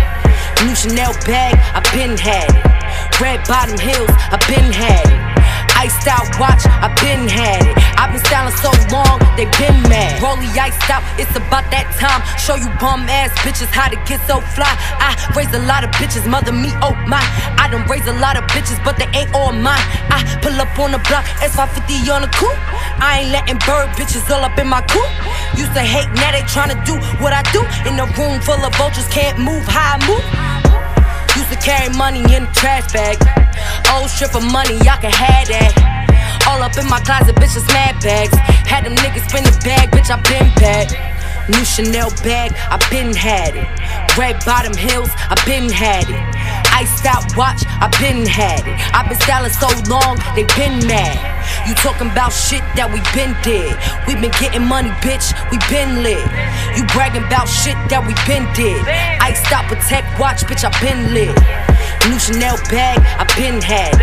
New 0.64 0.74
Chanel 0.74 1.12
bag, 1.26 1.54
I 1.74 1.80
been 1.92 2.16
had 2.16 2.50
it. 2.54 3.20
Red 3.20 3.46
bottom 3.46 3.78
heels, 3.78 4.10
I 4.10 4.38
been 4.48 4.72
had 4.72 5.06
it. 5.08 5.35
Iced 5.76 6.08
out 6.08 6.24
watch, 6.40 6.64
I 6.64 6.88
been 7.04 7.28
had 7.28 7.60
it. 7.68 7.76
I've 8.00 8.08
been 8.08 8.24
styling 8.24 8.56
so 8.64 8.72
long, 8.88 9.20
they 9.36 9.44
been 9.60 9.76
mad. 9.92 10.16
Rolly 10.24 10.48
iced 10.56 10.88
out, 10.88 11.04
it's 11.20 11.30
about 11.36 11.68
that 11.68 11.92
time. 12.00 12.24
Show 12.40 12.56
you 12.56 12.72
bum 12.80 13.04
ass 13.12 13.28
bitches 13.44 13.68
how 13.68 13.92
to 13.92 13.98
get 14.08 14.24
so 14.24 14.40
fly. 14.56 14.72
I 14.96 15.12
raise 15.36 15.52
a 15.52 15.60
lot 15.68 15.84
of 15.84 15.92
bitches, 16.00 16.24
mother 16.24 16.52
me, 16.52 16.72
oh 16.80 16.96
my. 17.04 17.20
I 17.60 17.68
done 17.68 17.84
raise 17.92 18.08
a 18.08 18.16
lot 18.16 18.40
of 18.40 18.44
bitches, 18.48 18.80
but 18.84 18.96
they 18.96 19.08
ain't 19.12 19.32
all 19.36 19.52
mine. 19.52 19.84
I 20.08 20.24
pull 20.40 20.56
up 20.56 20.72
on 20.80 20.96
the 20.96 21.00
block, 21.12 21.28
S550 21.44 22.08
on 22.08 22.24
the 22.24 22.32
coupe. 22.32 22.56
I 22.96 23.20
ain't 23.20 23.30
letting 23.36 23.60
bird 23.68 23.92
bitches 24.00 24.24
all 24.32 24.40
up 24.40 24.56
in 24.56 24.68
my 24.68 24.80
coop. 24.88 25.08
Used 25.60 25.76
to 25.76 25.84
hate, 25.84 26.08
now 26.16 26.32
they 26.32 26.44
tryna 26.48 26.80
do 26.88 26.96
what 27.20 27.36
I 27.36 27.44
do. 27.52 27.60
In 27.84 28.00
a 28.00 28.08
room 28.16 28.40
full 28.40 28.60
of 28.64 28.72
vultures, 28.76 29.08
can't 29.08 29.38
move 29.38 29.64
how 29.68 29.96
I 29.96 30.06
move. 30.08 30.65
Used 31.46 31.60
to 31.60 31.64
carry 31.64 31.94
money 31.94 32.18
in 32.34 32.42
a 32.42 32.52
trash 32.54 32.92
bag. 32.92 33.22
Old 33.94 34.10
strip 34.10 34.34
of 34.34 34.42
money, 34.50 34.74
y'all 34.82 34.98
can 34.98 35.14
have 35.14 35.46
that. 35.46 36.42
All 36.48 36.60
up 36.60 36.76
in 36.76 36.88
my 36.90 36.98
closet, 37.06 37.36
bitch, 37.36 37.54
bitches 37.54 37.68
mad 37.68 38.02
bags. 38.02 38.34
Had 38.66 38.84
them 38.84 38.96
niggas 38.96 39.30
spin 39.30 39.44
the 39.44 39.54
bag, 39.62 39.92
bitch, 39.92 40.10
I 40.10 40.18
been 40.26 40.50
bad. 40.58 40.90
New 41.48 41.64
Chanel 41.64 42.10
bag, 42.26 42.50
I 42.66 42.82
been 42.90 43.14
had 43.14 43.54
it. 43.54 44.18
Red 44.18 44.42
bottom 44.44 44.74
heels, 44.74 45.10
I 45.14 45.38
been 45.46 45.70
had 45.70 46.10
it. 46.10 46.18
Iced 46.74 47.06
out 47.06 47.22
watch, 47.36 47.62
I 47.68 47.86
been 48.02 48.26
had 48.26 48.66
it. 48.66 48.74
i 48.92 49.06
been 49.06 49.20
styling 49.20 49.54
so 49.54 49.70
long, 49.86 50.18
they 50.34 50.42
been 50.58 50.84
mad. 50.88 51.35
You 51.66 51.74
talking 51.74 52.10
about 52.10 52.32
shit 52.32 52.62
that 52.74 52.88
we 52.90 53.00
been 53.14 53.34
did. 53.42 53.74
We 54.06 54.14
been 54.14 54.34
getting 54.38 54.64
money, 54.66 54.90
bitch, 55.02 55.34
we 55.50 55.58
been 55.70 56.02
lit. 56.02 56.22
You 56.76 56.84
bragging 56.94 57.24
about 57.24 57.48
shit 57.48 57.76
that 57.90 58.02
we 58.02 58.14
been 58.26 58.46
did. 58.54 58.80
Iced 59.20 59.50
out 59.52 59.66
Patek 59.66 60.04
watch, 60.18 60.42
bitch, 60.44 60.64
I 60.64 60.72
been 60.80 61.14
lit. 61.14 61.34
New 62.08 62.18
Chanel 62.18 62.56
bag, 62.70 62.98
I 63.18 63.24
been 63.36 63.60
had. 63.60 63.94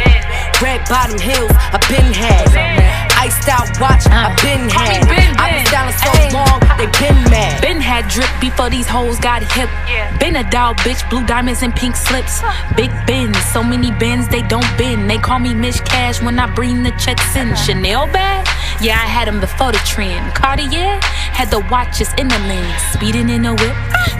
Red 0.61 0.81
bottom 0.89 1.19
heels, 1.19 1.51
I 1.51 1.79
been 1.89 2.11
had. 2.13 2.92
Iced 3.23 3.47
out 3.47 3.79
watch, 3.79 4.05
uh. 4.07 4.27
I 4.27 4.35
been 4.43 4.67
had 4.67 5.07
it. 5.07 5.39
I 5.39 5.55
been 5.55 5.65
styling 5.71 5.95
so 5.95 6.11
long, 6.35 6.59
they 6.75 6.91
been 6.99 7.15
mad. 7.31 7.61
Been 7.61 7.79
had 7.79 8.09
drip 8.09 8.27
before 8.41 8.69
these 8.69 8.85
hoes 8.85 9.17
got 9.17 9.41
hip. 9.55 9.69
Been 10.19 10.35
a 10.35 10.43
doll 10.51 10.75
bitch, 10.83 11.09
blue 11.09 11.25
diamonds 11.25 11.63
and 11.63 11.73
pink 11.73 11.95
slips. 11.95 12.41
Big 12.75 12.91
bins, 13.07 13.37
so 13.55 13.63
many 13.63 13.91
bins 13.91 14.27
they 14.27 14.41
don't 14.41 14.67
bend. 14.77 15.09
They 15.09 15.17
call 15.17 15.39
me 15.39 15.53
Miss 15.53 15.79
Cash 15.79 16.21
when 16.21 16.37
I 16.37 16.53
bring 16.53 16.83
the 16.83 16.91
checks 16.99 17.33
in. 17.37 17.47
Uh-huh. 17.47 17.63
Chanel 17.63 18.07
bag? 18.07 18.45
Yeah, 18.81 18.99
I 18.99 19.07
had 19.07 19.29
them 19.29 19.39
before 19.39 19.71
the 19.71 19.79
trend. 19.87 20.35
Cartier 20.35 20.99
had 21.31 21.49
the 21.49 21.61
watches 21.71 22.11
in 22.17 22.27
the 22.27 22.39
lens. 22.39 22.81
Speeding 22.91 23.29
in 23.29 23.43
the 23.43 23.55
whip, 23.55 23.75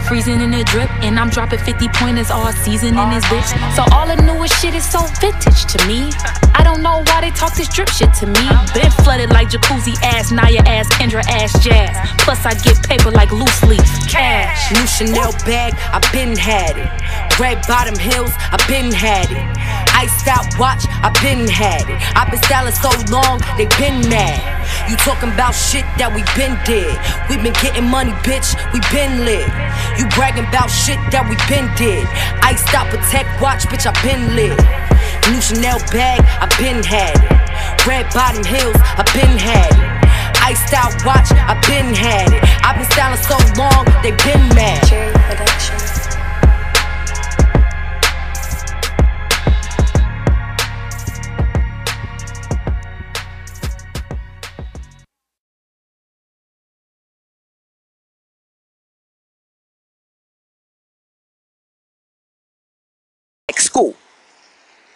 freezing 0.06 0.40
in 0.40 0.50
the 0.50 0.64
drip. 0.64 0.90
And 1.02 1.18
I'm 1.18 1.30
dropping 1.30 1.58
50 1.58 1.88
pointers 1.94 2.30
all 2.30 2.52
season 2.52 2.96
in 2.98 3.10
this 3.10 3.24
bitch. 3.26 3.48
So 3.76 3.84
all 3.92 4.06
the 4.06 4.20
newest 4.22 4.60
shit 4.60 4.74
is 4.74 4.84
so 4.84 5.00
vintage 5.20 5.64
to 5.72 5.78
me. 5.86 6.10
I 6.54 6.62
don't 6.62 6.82
know 6.82 7.02
why 7.08 7.20
they 7.20 7.30
talk 7.30 7.54
this 7.54 7.68
drip 7.68 7.88
shit 7.88 8.12
to 8.20 8.26
me. 8.26 8.44
Been 8.72 8.90
flooded 9.02 9.30
like 9.30 9.48
jacuzzi 9.48 9.94
ass, 10.02 10.30
Naya 10.30 10.62
ass, 10.66 10.88
Kendra 10.94 11.24
ass, 11.26 11.52
jazz. 11.62 11.96
Plus 12.22 12.44
I 12.46 12.54
get 12.54 12.80
paper 12.86 13.10
like 13.10 13.32
loose 13.32 13.62
leaf, 13.64 13.84
cash. 14.08 14.72
New 14.72 14.86
Chanel 14.86 15.32
bag, 15.44 15.74
I 15.92 15.98
been 16.12 16.36
had 16.36 16.78
it. 16.78 16.90
Red 17.40 17.64
bottom 17.66 17.98
heels, 17.98 18.30
I 18.52 18.62
been 18.68 18.92
had 18.92 19.30
it. 19.30 19.44
Iced 19.94 20.28
out 20.28 20.46
watch, 20.58 20.84
I 21.02 21.10
been 21.22 21.48
had 21.48 21.88
it. 21.88 21.98
i 22.16 22.28
been 22.30 22.42
styling 22.42 22.74
so 22.74 22.90
long, 23.10 23.40
they 23.56 23.66
been 23.78 24.08
mad. 24.08 24.38
You 24.88 24.96
talking 24.96 25.30
about 25.32 25.54
shit 25.54 25.84
that 25.98 26.12
we 26.12 26.22
been 26.36 26.54
did. 26.66 26.92
We 27.30 27.40
been 27.42 27.56
getting 27.62 27.88
money, 27.88 28.12
bitch, 28.22 28.54
we 28.72 28.80
been 28.92 29.24
lit. 29.24 29.48
You 29.98 30.06
bragging 30.10 30.46
about 30.46 30.70
shit 30.70 30.98
that 31.14 31.22
we 31.30 31.38
been 31.46 31.70
did. 31.78 32.02
Iced 32.42 32.74
out 32.74 32.90
Patek 32.90 33.26
watch, 33.40 33.66
bitch, 33.70 33.86
I 33.86 33.94
been 34.02 34.34
lit. 34.34 34.58
New 35.30 35.40
Chanel 35.40 35.78
bag, 35.94 36.20
I 36.42 36.50
been 36.58 36.82
had 36.82 37.14
it. 37.14 37.86
Red 37.86 38.10
bottom 38.12 38.44
heels, 38.44 38.76
I 38.98 39.06
been 39.14 39.38
had 39.38 39.70
it. 39.70 39.94
Iced 40.42 40.74
out 40.74 40.92
watch, 41.06 41.30
I 41.32 41.54
been 41.66 41.94
had 41.94 42.32
it. 42.32 42.42
I've 42.64 42.76
been 42.76 42.90
styling 42.90 43.22
so 43.22 43.38
long, 43.56 43.84
they 44.02 44.10
been 44.26 44.42
mad. 44.54 45.43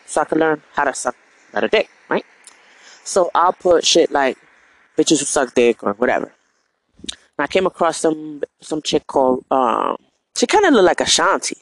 So 0.09 0.23
I 0.23 0.25
could 0.25 0.39
learn 0.39 0.63
how 0.73 0.85
to 0.85 0.95
suck 0.95 1.15
better 1.53 1.69
dick, 1.69 1.91
right? 2.09 2.25
So 3.05 3.31
I'll 3.35 3.53
put 3.53 3.87
shit 3.87 4.11
like 4.11 4.39
bitches 4.97 5.21
who 5.21 5.27
suck 5.27 5.55
dick 5.55 5.83
or 5.83 5.93
whatever. 5.93 6.33
And 7.03 7.45
I 7.45 7.47
came 7.47 7.67
across 7.67 7.99
some 7.99 8.43
some 8.61 8.81
chick 8.81 9.07
called 9.07 9.45
um 9.51 9.97
she 10.35 10.47
kinda 10.47 10.71
looked 10.71 10.87
like 10.87 11.01
Ashanti. 11.01 11.59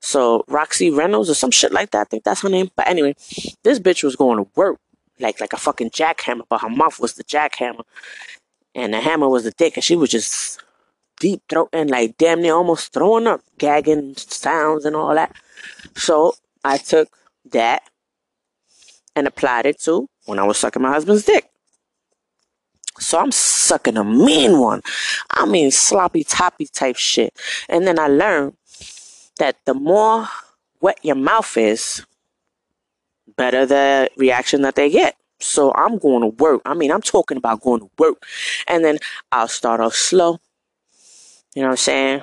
So 0.00 0.44
Roxy 0.48 0.90
Reynolds 0.90 1.30
or 1.30 1.34
some 1.34 1.52
shit 1.52 1.72
like 1.72 1.90
that, 1.92 2.00
I 2.00 2.04
think 2.04 2.24
that's 2.24 2.42
her 2.42 2.48
name. 2.48 2.70
But 2.76 2.88
anyway, 2.88 3.14
this 3.62 3.78
bitch 3.78 4.02
was 4.02 4.16
going 4.16 4.38
to 4.38 4.50
work 4.56 4.78
like 5.20 5.40
like 5.40 5.52
a 5.52 5.56
fucking 5.56 5.90
jackhammer, 5.90 6.42
but 6.48 6.62
her 6.62 6.68
mouth 6.68 6.98
was 6.98 7.14
the 7.14 7.24
jackhammer 7.24 7.84
and 8.74 8.92
the 8.92 9.00
hammer 9.00 9.28
was 9.28 9.44
the 9.44 9.52
dick 9.52 9.76
and 9.76 9.84
she 9.84 9.96
was 9.96 10.10
just 10.10 10.60
deep 11.20 11.42
throating, 11.48 11.90
like 11.90 12.16
damn 12.18 12.42
near 12.42 12.54
almost 12.54 12.92
throwing 12.92 13.26
up, 13.26 13.40
gagging 13.58 14.14
sounds 14.16 14.84
and 14.84 14.96
all 14.96 15.14
that. 15.14 15.34
So 15.94 16.34
I 16.64 16.76
took 16.76 17.08
that 17.52 17.82
and 19.14 19.26
applied 19.26 19.66
it 19.66 19.80
to 19.80 20.08
when 20.26 20.38
I 20.38 20.44
was 20.44 20.58
sucking 20.58 20.82
my 20.82 20.92
husband's 20.92 21.24
dick. 21.24 21.48
So 22.98 23.18
I'm 23.18 23.32
sucking 23.32 23.96
a 23.96 24.04
mean 24.04 24.58
one. 24.58 24.82
I 25.30 25.46
mean 25.46 25.70
sloppy 25.70 26.24
toppy 26.24 26.66
type 26.66 26.96
shit. 26.96 27.38
And 27.68 27.86
then 27.86 27.98
I 27.98 28.08
learned 28.08 28.54
that 29.38 29.56
the 29.64 29.74
more 29.74 30.28
wet 30.80 30.98
your 31.02 31.16
mouth 31.16 31.56
is, 31.56 32.04
better 33.36 33.66
the 33.66 34.10
reaction 34.16 34.62
that 34.62 34.76
they 34.76 34.90
get. 34.90 35.16
So 35.40 35.72
I'm 35.74 35.98
going 35.98 36.22
to 36.22 36.28
work. 36.42 36.62
I 36.64 36.74
mean, 36.74 36.90
I'm 36.90 37.02
talking 37.02 37.36
about 37.36 37.60
going 37.60 37.80
to 37.80 37.90
work. 37.98 38.22
And 38.66 38.84
then 38.84 38.98
I'll 39.30 39.48
start 39.48 39.80
off 39.80 39.94
slow. 39.94 40.38
You 41.54 41.62
know 41.62 41.68
what 41.68 41.72
I'm 41.72 41.76
saying? 41.76 42.22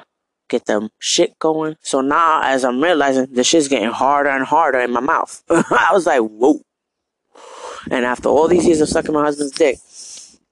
Get 0.53 0.67
the 0.67 0.87
shit 0.99 1.39
going. 1.39 1.77
So 1.81 2.01
now, 2.01 2.43
as 2.43 2.63
I'm 2.63 2.79
realizing, 2.79 3.25
the 3.33 3.43
shit's 3.43 3.67
getting 3.67 3.89
harder 3.89 4.29
and 4.29 4.45
harder 4.45 4.81
in 4.81 4.91
my 4.91 4.99
mouth. 4.99 5.41
I 5.49 5.89
was 5.91 6.05
like, 6.05 6.21
whoa. 6.21 6.61
And 7.89 8.05
after 8.05 8.29
all 8.29 8.47
these 8.47 8.63
years 8.63 8.79
of 8.79 8.87
sucking 8.87 9.15
my 9.15 9.23
husband's 9.23 9.53
dick, 9.53 9.79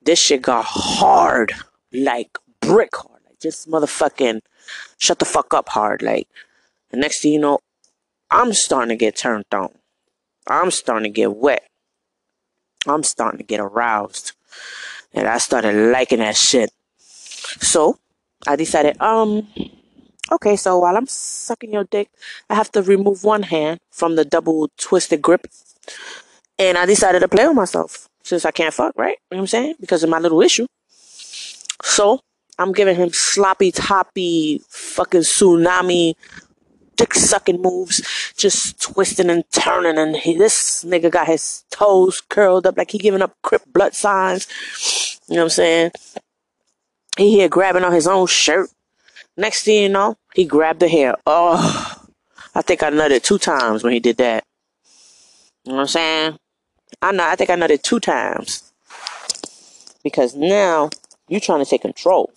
this 0.02 0.20
shit 0.20 0.42
got 0.42 0.66
hard. 0.66 1.54
Like 1.94 2.36
brick 2.62 2.96
hard. 2.96 3.22
Like 3.28 3.40
just 3.40 3.70
motherfucking 3.70 4.40
shut 4.98 5.20
the 5.20 5.26
fuck 5.26 5.54
up 5.54 5.70
hard. 5.70 6.02
Like, 6.02 6.28
the 6.90 6.98
next 6.98 7.22
thing 7.22 7.34
you 7.34 7.40
know, 7.40 7.60
I'm 8.32 8.54
starting 8.54 8.90
to 8.90 8.96
get 8.96 9.16
turned 9.16 9.46
on. 9.52 9.70
I'm 10.48 10.72
starting 10.72 11.14
to 11.14 11.16
get 11.16 11.36
wet. 11.36 11.62
I'm 12.88 13.04
starting 13.04 13.38
to 13.38 13.44
get 13.44 13.60
aroused. 13.60 14.32
And 15.14 15.28
I 15.28 15.38
started 15.38 15.92
liking 15.94 16.18
that 16.18 16.38
shit. 16.38 16.72
So, 16.98 18.00
I 18.48 18.56
decided, 18.56 19.00
um, 19.00 19.48
okay, 20.32 20.56
so 20.56 20.80
while 20.80 20.98
I'm 20.98 21.08
sucking 21.08 21.74
your 21.74 21.84
dick, 21.84 22.10
I 22.50 22.56
have 22.56 22.72
to 22.74 22.82
remove 22.82 23.24
one 23.24 23.44
hand 23.44 23.80
from 23.92 24.16
the 24.16 24.26
double 24.26 24.70
twisted 24.78 25.22
grip. 25.22 25.48
And 26.58 26.78
I 26.78 26.86
decided 26.86 27.20
to 27.20 27.28
play 27.28 27.48
with 27.48 27.56
myself 27.56 28.08
since 28.24 28.46
I 28.46 28.52
can't 28.52 28.74
fuck, 28.74 28.94
right? 28.98 29.18
You 29.30 29.36
know 29.36 29.38
what 29.38 29.42
I'm 29.42 29.48
saying? 29.48 29.76
Because 29.80 30.04
of 30.04 30.10
my 30.10 30.20
little 30.20 30.42
issue. 30.42 30.68
So, 31.84 32.20
I'm 32.60 32.74
giving 32.74 32.96
him 32.96 33.10
sloppy, 33.12 33.72
toppy, 33.72 34.62
fucking 34.70 35.22
tsunami, 35.22 36.14
dick 36.96 37.16
sucking 37.16 37.62
moves, 37.62 38.34
just 38.38 38.80
twisting 38.80 39.32
and 39.32 39.44
turning. 39.52 39.98
And 39.98 40.16
he, 40.16 40.38
this 40.38 40.86
nigga 40.88 41.10
got 41.10 41.28
his 41.28 41.64
toes 41.72 42.22
curled 42.22 42.68
up 42.68 42.78
like 42.78 42.92
he 42.92 43.00
giving 43.00 43.24
up 43.24 43.36
crip 43.42 43.64
blood 43.74 43.96
signs. 43.96 44.48
You 45.28 45.38
know 45.38 45.42
what 45.42 45.46
I'm 45.46 45.50
saying? 45.50 45.92
He 47.18 47.32
here 47.32 47.50
grabbing 47.50 47.84
on 47.84 47.94
his 47.94 48.08
own 48.08 48.28
shirt. 48.28 48.70
Next 49.42 49.64
thing 49.64 49.82
you 49.82 49.90
know, 49.90 50.20
he 50.36 50.46
grabbed 50.46 50.82
the 50.82 50.88
hair. 50.88 51.16
Oh, 51.26 51.98
I 52.54 52.62
think 52.62 52.84
I 52.84 52.92
nutted 52.92 53.24
two 53.24 53.40
times 53.40 53.84
when 53.84 53.92
he 53.92 54.00
did 54.00 54.18
that. 54.18 54.44
You 55.64 55.72
know 55.72 55.78
what 55.78 55.82
I'm 55.82 55.88
saying? 55.88 56.38
I 57.02 57.12
know. 57.12 57.24
I 57.26 57.36
think 57.36 57.50
I 57.50 57.56
nutted 57.56 57.82
two 57.82 58.00
times 58.00 58.72
because 60.04 60.36
now 60.36 60.92
you're 61.28 61.40
trying 61.40 61.58
to 61.58 61.68
take 61.68 61.82
control, 61.82 62.32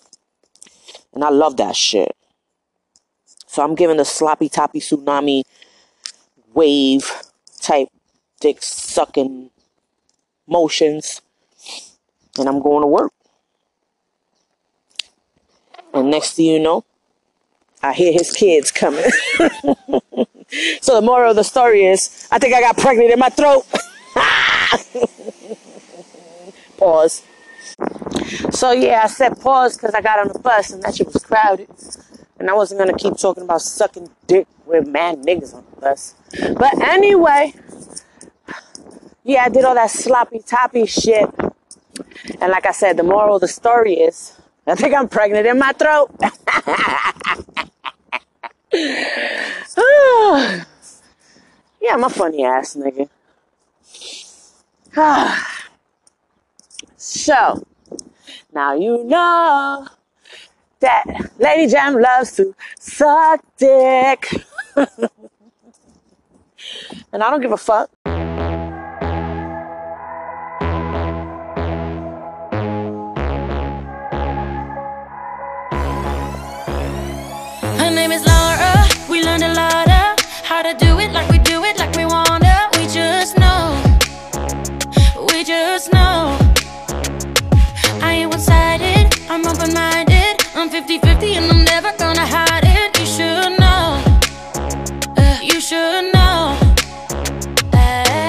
and 1.13 1.23
I 1.23 1.29
love 1.29 1.59
that 1.59 1.77
shit. 1.77 2.17
So 3.49 3.63
I'm 3.63 3.75
giving 3.75 3.99
the 3.99 4.07
sloppy 4.07 4.49
toppy 4.49 4.81
tsunami 4.81 5.43
wave 6.55 7.13
type 7.61 7.89
dick 8.41 8.63
sucking 8.63 9.51
motions, 10.47 11.21
and 12.39 12.49
I'm 12.49 12.63
going 12.63 12.81
to 12.81 12.87
work. 12.87 13.13
And 15.93 16.11
next 16.11 16.33
thing 16.37 16.47
you 16.47 16.61
know, 16.61 16.83
I 17.85 17.93
hear 17.93 18.13
his 18.13 18.33
kids 18.33 18.71
coming. 18.71 19.05
so 20.81 20.95
the 20.95 21.03
moral 21.03 21.31
of 21.31 21.37
the 21.37 21.45
story 21.45 21.85
is, 21.85 22.27
I 22.31 22.39
think 22.39 22.55
I 22.55 22.61
got 22.61 22.79
pregnant 22.79 23.11
in 23.11 23.19
my 23.19 23.29
throat. 23.29 23.67
pause. 26.79 27.23
So 28.51 28.73
yeah, 28.73 29.03
I 29.05 29.07
said 29.09 29.39
pause 29.39 29.77
because 29.77 29.95
I 29.95 30.01
got 30.01 30.19
on 30.19 30.29
the 30.29 30.39
bus 30.39 30.71
and 30.71 30.83
that 30.83 30.97
shit 30.97 31.13
was 31.13 31.23
crowded. 31.23 31.69
And 32.39 32.49
I 32.49 32.55
wasn't 32.55 32.81
gonna 32.81 32.97
keep 32.97 33.19
talking 33.19 33.43
about 33.43 33.61
sucking 33.61 34.09
dick 34.27 34.47
with 34.65 34.87
mad 34.87 35.19
niggas 35.19 35.55
on 35.55 35.65
the 35.75 35.81
bus. 35.83 36.15
But 36.59 36.81
anyway, 36.81 37.53
yeah, 39.25 39.45
I 39.45 39.49
did 39.51 39.65
all 39.65 39.75
that 39.75 39.91
sloppy 39.91 40.39
toppy 40.39 40.87
shit. 40.87 41.29
And 42.41 42.51
like 42.51 42.65
I 42.65 42.73
said, 42.73 42.97
the 42.97 43.03
moral 43.03 43.35
of 43.35 43.43
the 43.43 43.49
story 43.49 43.95
is 43.95 44.41
I 44.67 44.75
think 44.75 44.95
I'm 44.95 45.09
pregnant 45.09 45.47
in 45.47 45.59
my 45.59 45.73
throat. 45.73 46.11
yeah, 48.75 50.65
I'm 51.93 52.03
a 52.03 52.11
funny 52.11 52.45
ass 52.45 52.75
nigga. 52.75 53.09
so, 56.97 57.65
now 58.53 58.75
you 58.75 59.05
know 59.05 59.87
that 60.81 61.05
Lady 61.39 61.71
Jam 61.71 62.01
loves 62.01 62.35
to 62.37 62.53
suck 62.81 63.45
dick. 63.57 64.29
and 64.77 64.89
I 67.23 67.31
don't 67.31 67.41
give 67.41 67.53
a 67.53 67.57
fuck. 67.57 67.94
I'm 89.35 89.45
open 89.47 89.75
minded. 89.75 90.37
I'm 90.55 90.71
50 90.71 91.01
50 91.01 91.35
and 91.35 91.51
I'm 91.51 91.65
never 91.65 91.91
gonna 91.99 92.25
hide 92.25 92.63
it. 92.63 92.97
You 93.01 93.05
should 93.05 93.59
know. 93.59 94.01
Uh, 95.17 95.39
you 95.43 95.61
should 95.61 96.13
know. 96.15 96.57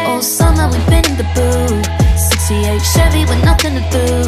All 0.07 0.23
summer 0.23 0.67
we've 0.67 0.87
been 0.87 1.05
in 1.05 1.15
the 1.15 1.27
booth 1.35 1.85
68 2.17 2.81
Chevy 2.81 3.23
with 3.29 3.43
nothing 3.45 3.75
to 3.75 3.83
do 3.91 4.24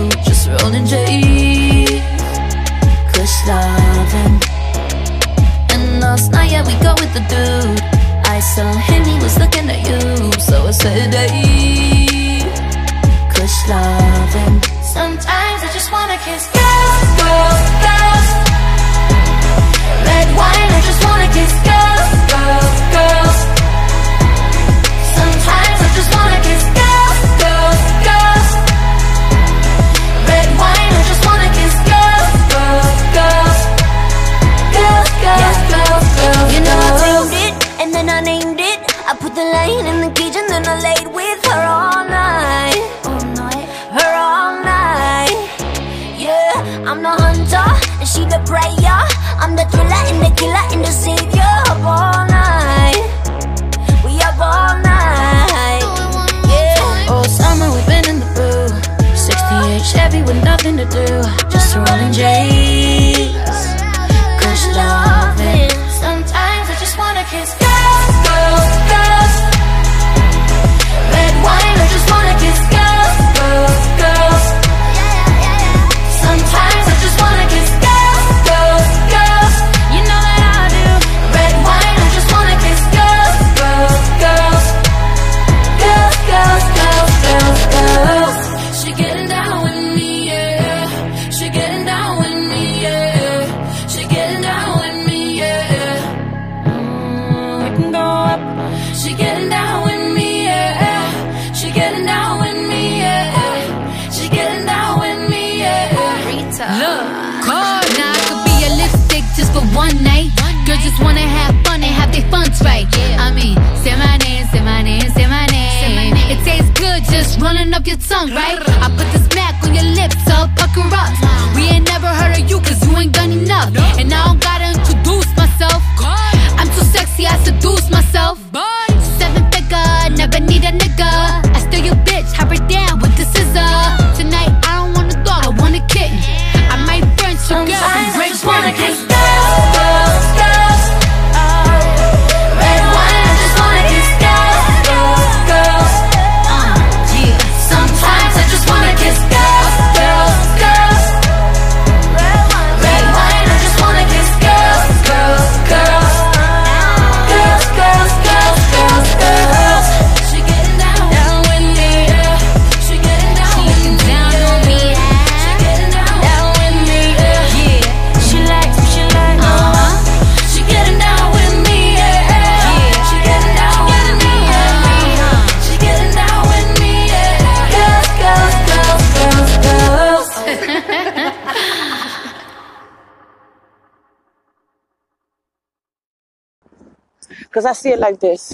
Because 187.58 187.66
I 187.66 187.74
see 187.74 187.90
it 187.90 187.98
like 187.98 188.20
this. 188.20 188.50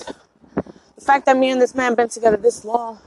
The 0.96 1.02
fact 1.02 1.26
that 1.26 1.36
me 1.36 1.52
and 1.52 1.62
this 1.62 1.76
man 1.76 1.94
been 1.94 2.08
together 2.08 2.38
this 2.38 2.64
long, 2.64 3.00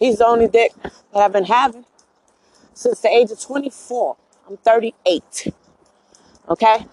he's 0.00 0.18
the 0.18 0.26
only 0.26 0.48
dick 0.48 0.72
that 0.82 1.20
I've 1.20 1.32
been 1.32 1.44
having 1.44 1.84
since 2.74 3.02
the 3.02 3.08
age 3.10 3.30
of 3.30 3.40
24. 3.40 4.16
I'm 4.50 4.56
38. 4.56 5.52
Okay? 6.48 6.86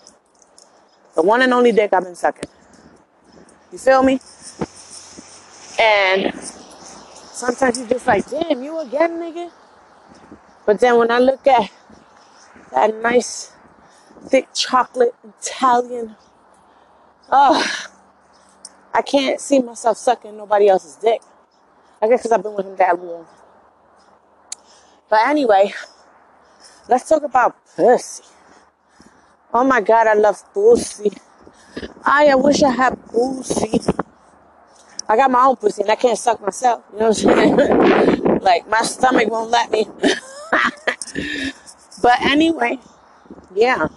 The 1.16 1.24
one 1.24 1.42
and 1.42 1.52
only 1.56 1.72
dick 1.72 1.92
I've 1.92 2.04
been 2.04 2.14
sucking. 2.14 2.52
You 3.72 3.80
feel 3.80 4.04
me? 4.04 4.20
And 5.80 6.36
sometimes 6.36 7.80
you 7.80 7.88
just 7.88 8.06
like, 8.06 8.30
damn, 8.30 8.62
you 8.62 8.78
again, 8.78 9.14
nigga? 9.14 9.50
But 10.68 10.80
then 10.80 11.00
when 11.00 11.10
I 11.10 11.18
look 11.18 11.48
at 11.48 11.72
that 12.76 12.94
nice, 12.94 13.54
thick 14.30 14.50
chocolate 14.54 15.16
Italian 15.40 16.16
Oh, 17.36 17.88
I 18.94 19.02
can't 19.02 19.42
see 19.42 19.60
myself 19.60 19.98
sucking 19.98 20.38
nobody 20.38 20.68
else's 20.68 20.96
dick. 20.96 21.22
I 22.02 22.08
guess 22.08 22.22
because 22.22 22.32
I've 22.32 22.44
been 22.44 22.54
with 22.54 22.68
him 22.68 22.76
that 22.78 23.02
long. 23.02 23.26
But 25.10 25.28
anyway, 25.28 25.74
let's 26.88 27.08
talk 27.08 27.24
about 27.24 27.56
pussy. 27.76 28.24
Oh 29.54 29.64
my 29.64 29.82
God, 29.82 30.08
I 30.08 30.14
love 30.14 30.44
pussy. 30.54 31.12
I, 32.06 32.28
I 32.28 32.36
wish 32.36 32.62
I 32.62 32.72
had 32.72 33.04
pussy. 33.08 33.80
I 35.08 35.16
got 35.16 35.32
my 35.32 35.44
own 35.44 35.56
pussy 35.56 35.82
and 35.84 35.92
I 35.92 35.96
can't 35.96 36.18
suck 36.18 36.42
myself. 36.42 36.84
You 36.94 37.00
know 37.00 37.10
what 37.10 37.26
I'm 37.26 37.58
saying? 37.58 38.40
like, 38.42 38.68
my 38.70 38.82
stomach 38.82 39.30
won't 39.30 39.50
let 39.50 39.72
me. 39.72 39.88
but 42.02 42.22
anyway, 42.22 42.80
yeah. 43.56 43.88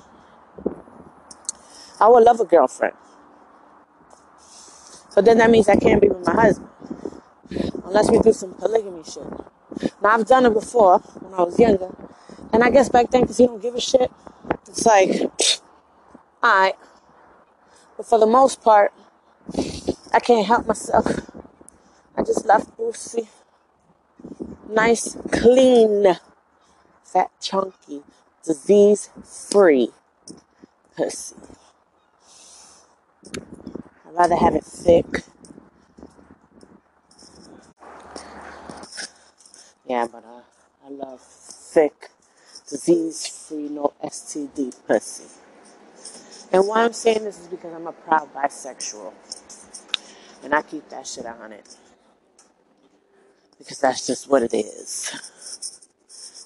I 2.00 2.08
would 2.08 2.24
love 2.24 2.40
a 2.40 2.44
girlfriend. 2.44 2.94
But 5.16 5.24
then 5.24 5.38
that 5.38 5.50
means 5.50 5.66
I 5.66 5.76
can't 5.76 6.00
be 6.00 6.10
with 6.10 6.26
my 6.26 6.34
husband. 6.34 6.68
Unless 7.86 8.10
we 8.10 8.18
do 8.18 8.34
some 8.34 8.52
polygamy 8.52 9.02
shit. 9.02 9.24
Now, 10.02 10.10
I've 10.10 10.26
done 10.26 10.44
it 10.44 10.52
before 10.52 10.98
when 10.98 11.32
I 11.32 11.42
was 11.42 11.58
younger. 11.58 11.88
And 12.52 12.62
I 12.62 12.68
guess 12.68 12.90
back 12.90 13.10
then, 13.10 13.22
because 13.22 13.40
you 13.40 13.46
don't 13.46 13.62
give 13.62 13.74
a 13.74 13.80
shit, 13.80 14.12
it's 14.68 14.84
like, 14.84 15.08
alright. 16.44 16.74
But 17.96 18.04
for 18.04 18.18
the 18.18 18.26
most 18.26 18.60
part, 18.60 18.92
I 20.12 20.20
can't 20.20 20.46
help 20.46 20.66
myself. 20.66 21.06
I 22.14 22.22
just 22.22 22.44
love 22.44 22.76
pussy. 22.76 23.28
Nice, 24.68 25.16
clean, 25.32 26.18
fat, 27.04 27.30
chunky, 27.40 28.02
disease 28.44 29.08
free 29.24 29.92
pussy. 30.94 31.36
Rather 34.16 34.36
have 34.36 34.56
it 34.56 34.64
thick. 34.64 35.24
Yeah, 39.86 40.06
but 40.10 40.24
uh, 40.24 40.42
I 40.86 40.90
love 40.90 41.20
thick, 41.20 42.10
disease 42.70 43.26
free, 43.26 43.68
no 43.68 43.92
STD 44.04 44.74
pussy. 44.86 45.26
And 46.52 46.66
why 46.68 46.84
I'm 46.84 46.92
saying 46.94 47.24
this 47.24 47.40
is 47.40 47.48
because 47.48 47.74
I'm 47.74 47.86
a 47.88 47.92
proud 47.92 48.34
bisexual. 48.34 49.12
And 50.44 50.54
I 50.54 50.62
keep 50.62 50.88
that 50.90 51.06
shit 51.06 51.26
on 51.26 51.52
it. 51.52 51.76
Because 53.58 53.80
that's 53.80 54.06
just 54.06 54.30
what 54.30 54.42
it 54.42 54.54
is. 54.54 55.12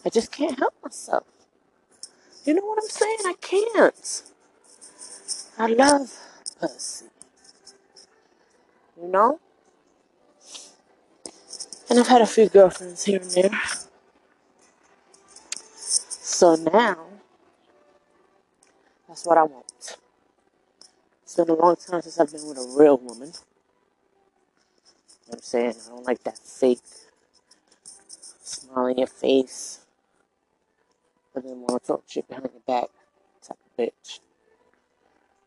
I 0.04 0.10
just 0.10 0.32
can't 0.32 0.58
help 0.58 0.74
myself. 0.84 1.24
You 2.46 2.54
know 2.54 2.66
what 2.66 2.78
I'm 2.82 2.88
saying? 2.90 3.18
I 3.26 3.34
can't. 3.40 4.22
I 5.58 5.66
love 5.68 6.12
pussy. 6.60 7.09
You 9.00 9.08
know? 9.08 9.40
And 11.88 11.98
I've 11.98 12.06
had 12.06 12.22
a 12.22 12.26
few 12.26 12.48
girlfriends 12.48 13.04
here 13.04 13.20
and 13.20 13.30
there. 13.30 13.50
So 15.74 16.54
now, 16.56 16.98
that's 19.08 19.24
what 19.26 19.38
I 19.38 19.42
want. 19.42 19.96
It's 21.22 21.34
been 21.34 21.48
a 21.48 21.54
long 21.54 21.76
time 21.76 22.02
since 22.02 22.18
I've 22.18 22.32
been 22.32 22.46
with 22.46 22.58
a 22.58 22.74
real 22.78 22.98
woman. 22.98 23.28
You 23.28 23.34
know 25.28 25.28
what 25.28 25.36
I'm 25.36 25.42
saying? 25.42 25.74
I 25.86 25.88
don't 25.90 26.06
like 26.06 26.22
that 26.24 26.38
fake 26.38 26.80
smile 28.42 28.86
in 28.86 28.98
your 28.98 29.06
face. 29.06 29.80
But 31.32 31.44
then 31.44 31.60
want 31.60 31.82
to 31.82 31.86
talk 31.86 32.04
shit 32.08 32.28
behind 32.28 32.50
your 32.52 32.62
back 32.66 32.88
type 33.42 33.58
of 33.64 33.76
bitch. 33.76 34.20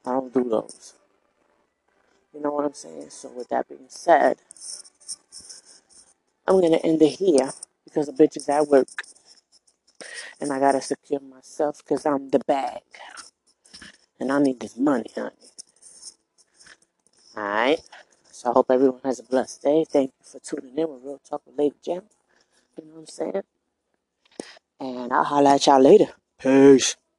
I 0.06 0.12
don't 0.12 0.34
do 0.34 0.50
those. 0.50 0.94
You 2.34 2.42
know 2.42 2.52
what 2.52 2.66
I'm 2.66 2.74
saying? 2.74 3.10
So 3.10 3.30
with 3.30 3.50
that 3.50 3.70
being 3.70 3.86
said, 3.90 4.38
I'm 6.48 6.62
gonna 6.62 6.78
end 6.78 7.02
it 7.02 7.20
here 7.20 7.52
because 7.86 8.08
the 8.08 8.14
bitch 8.14 8.38
is 8.38 8.50
at 8.50 8.68
work. 8.68 8.88
And 10.42 10.52
I 10.52 10.60
gotta 10.60 10.82
secure 10.82 11.22
myself 11.22 11.80
because 11.80 12.06
I'm 12.06 12.30
the 12.30 12.40
bag. 12.40 12.82
And 14.20 14.32
I 14.32 14.40
need 14.40 14.60
this 14.60 14.78
money, 14.78 15.10
honey. 15.16 15.32
Alright. 17.38 17.82
So 18.32 18.50
I 18.50 18.54
hope 18.54 18.68
everyone 18.72 19.02
has 19.06 19.20
a 19.20 19.24
blessed 19.24 19.64
day. 19.64 19.86
Thank 19.90 20.12
you 20.20 20.26
for 20.26 20.40
tuning 20.40 20.78
in 20.78 20.90
with 20.90 21.04
Real 21.04 21.22
Talk 21.28 21.44
with 21.46 21.58
Lady 21.58 21.76
Jam. 21.84 22.04
You 22.78 22.86
know 22.86 22.94
what 22.94 23.00
I'm 23.02 23.08
saying? 23.08 23.44
And 24.80 25.14
I'll 25.14 25.24
holler 25.24 25.52
at 25.52 25.68
y'all 25.68 25.82
later. 25.82 26.10
Peace. 26.40 26.96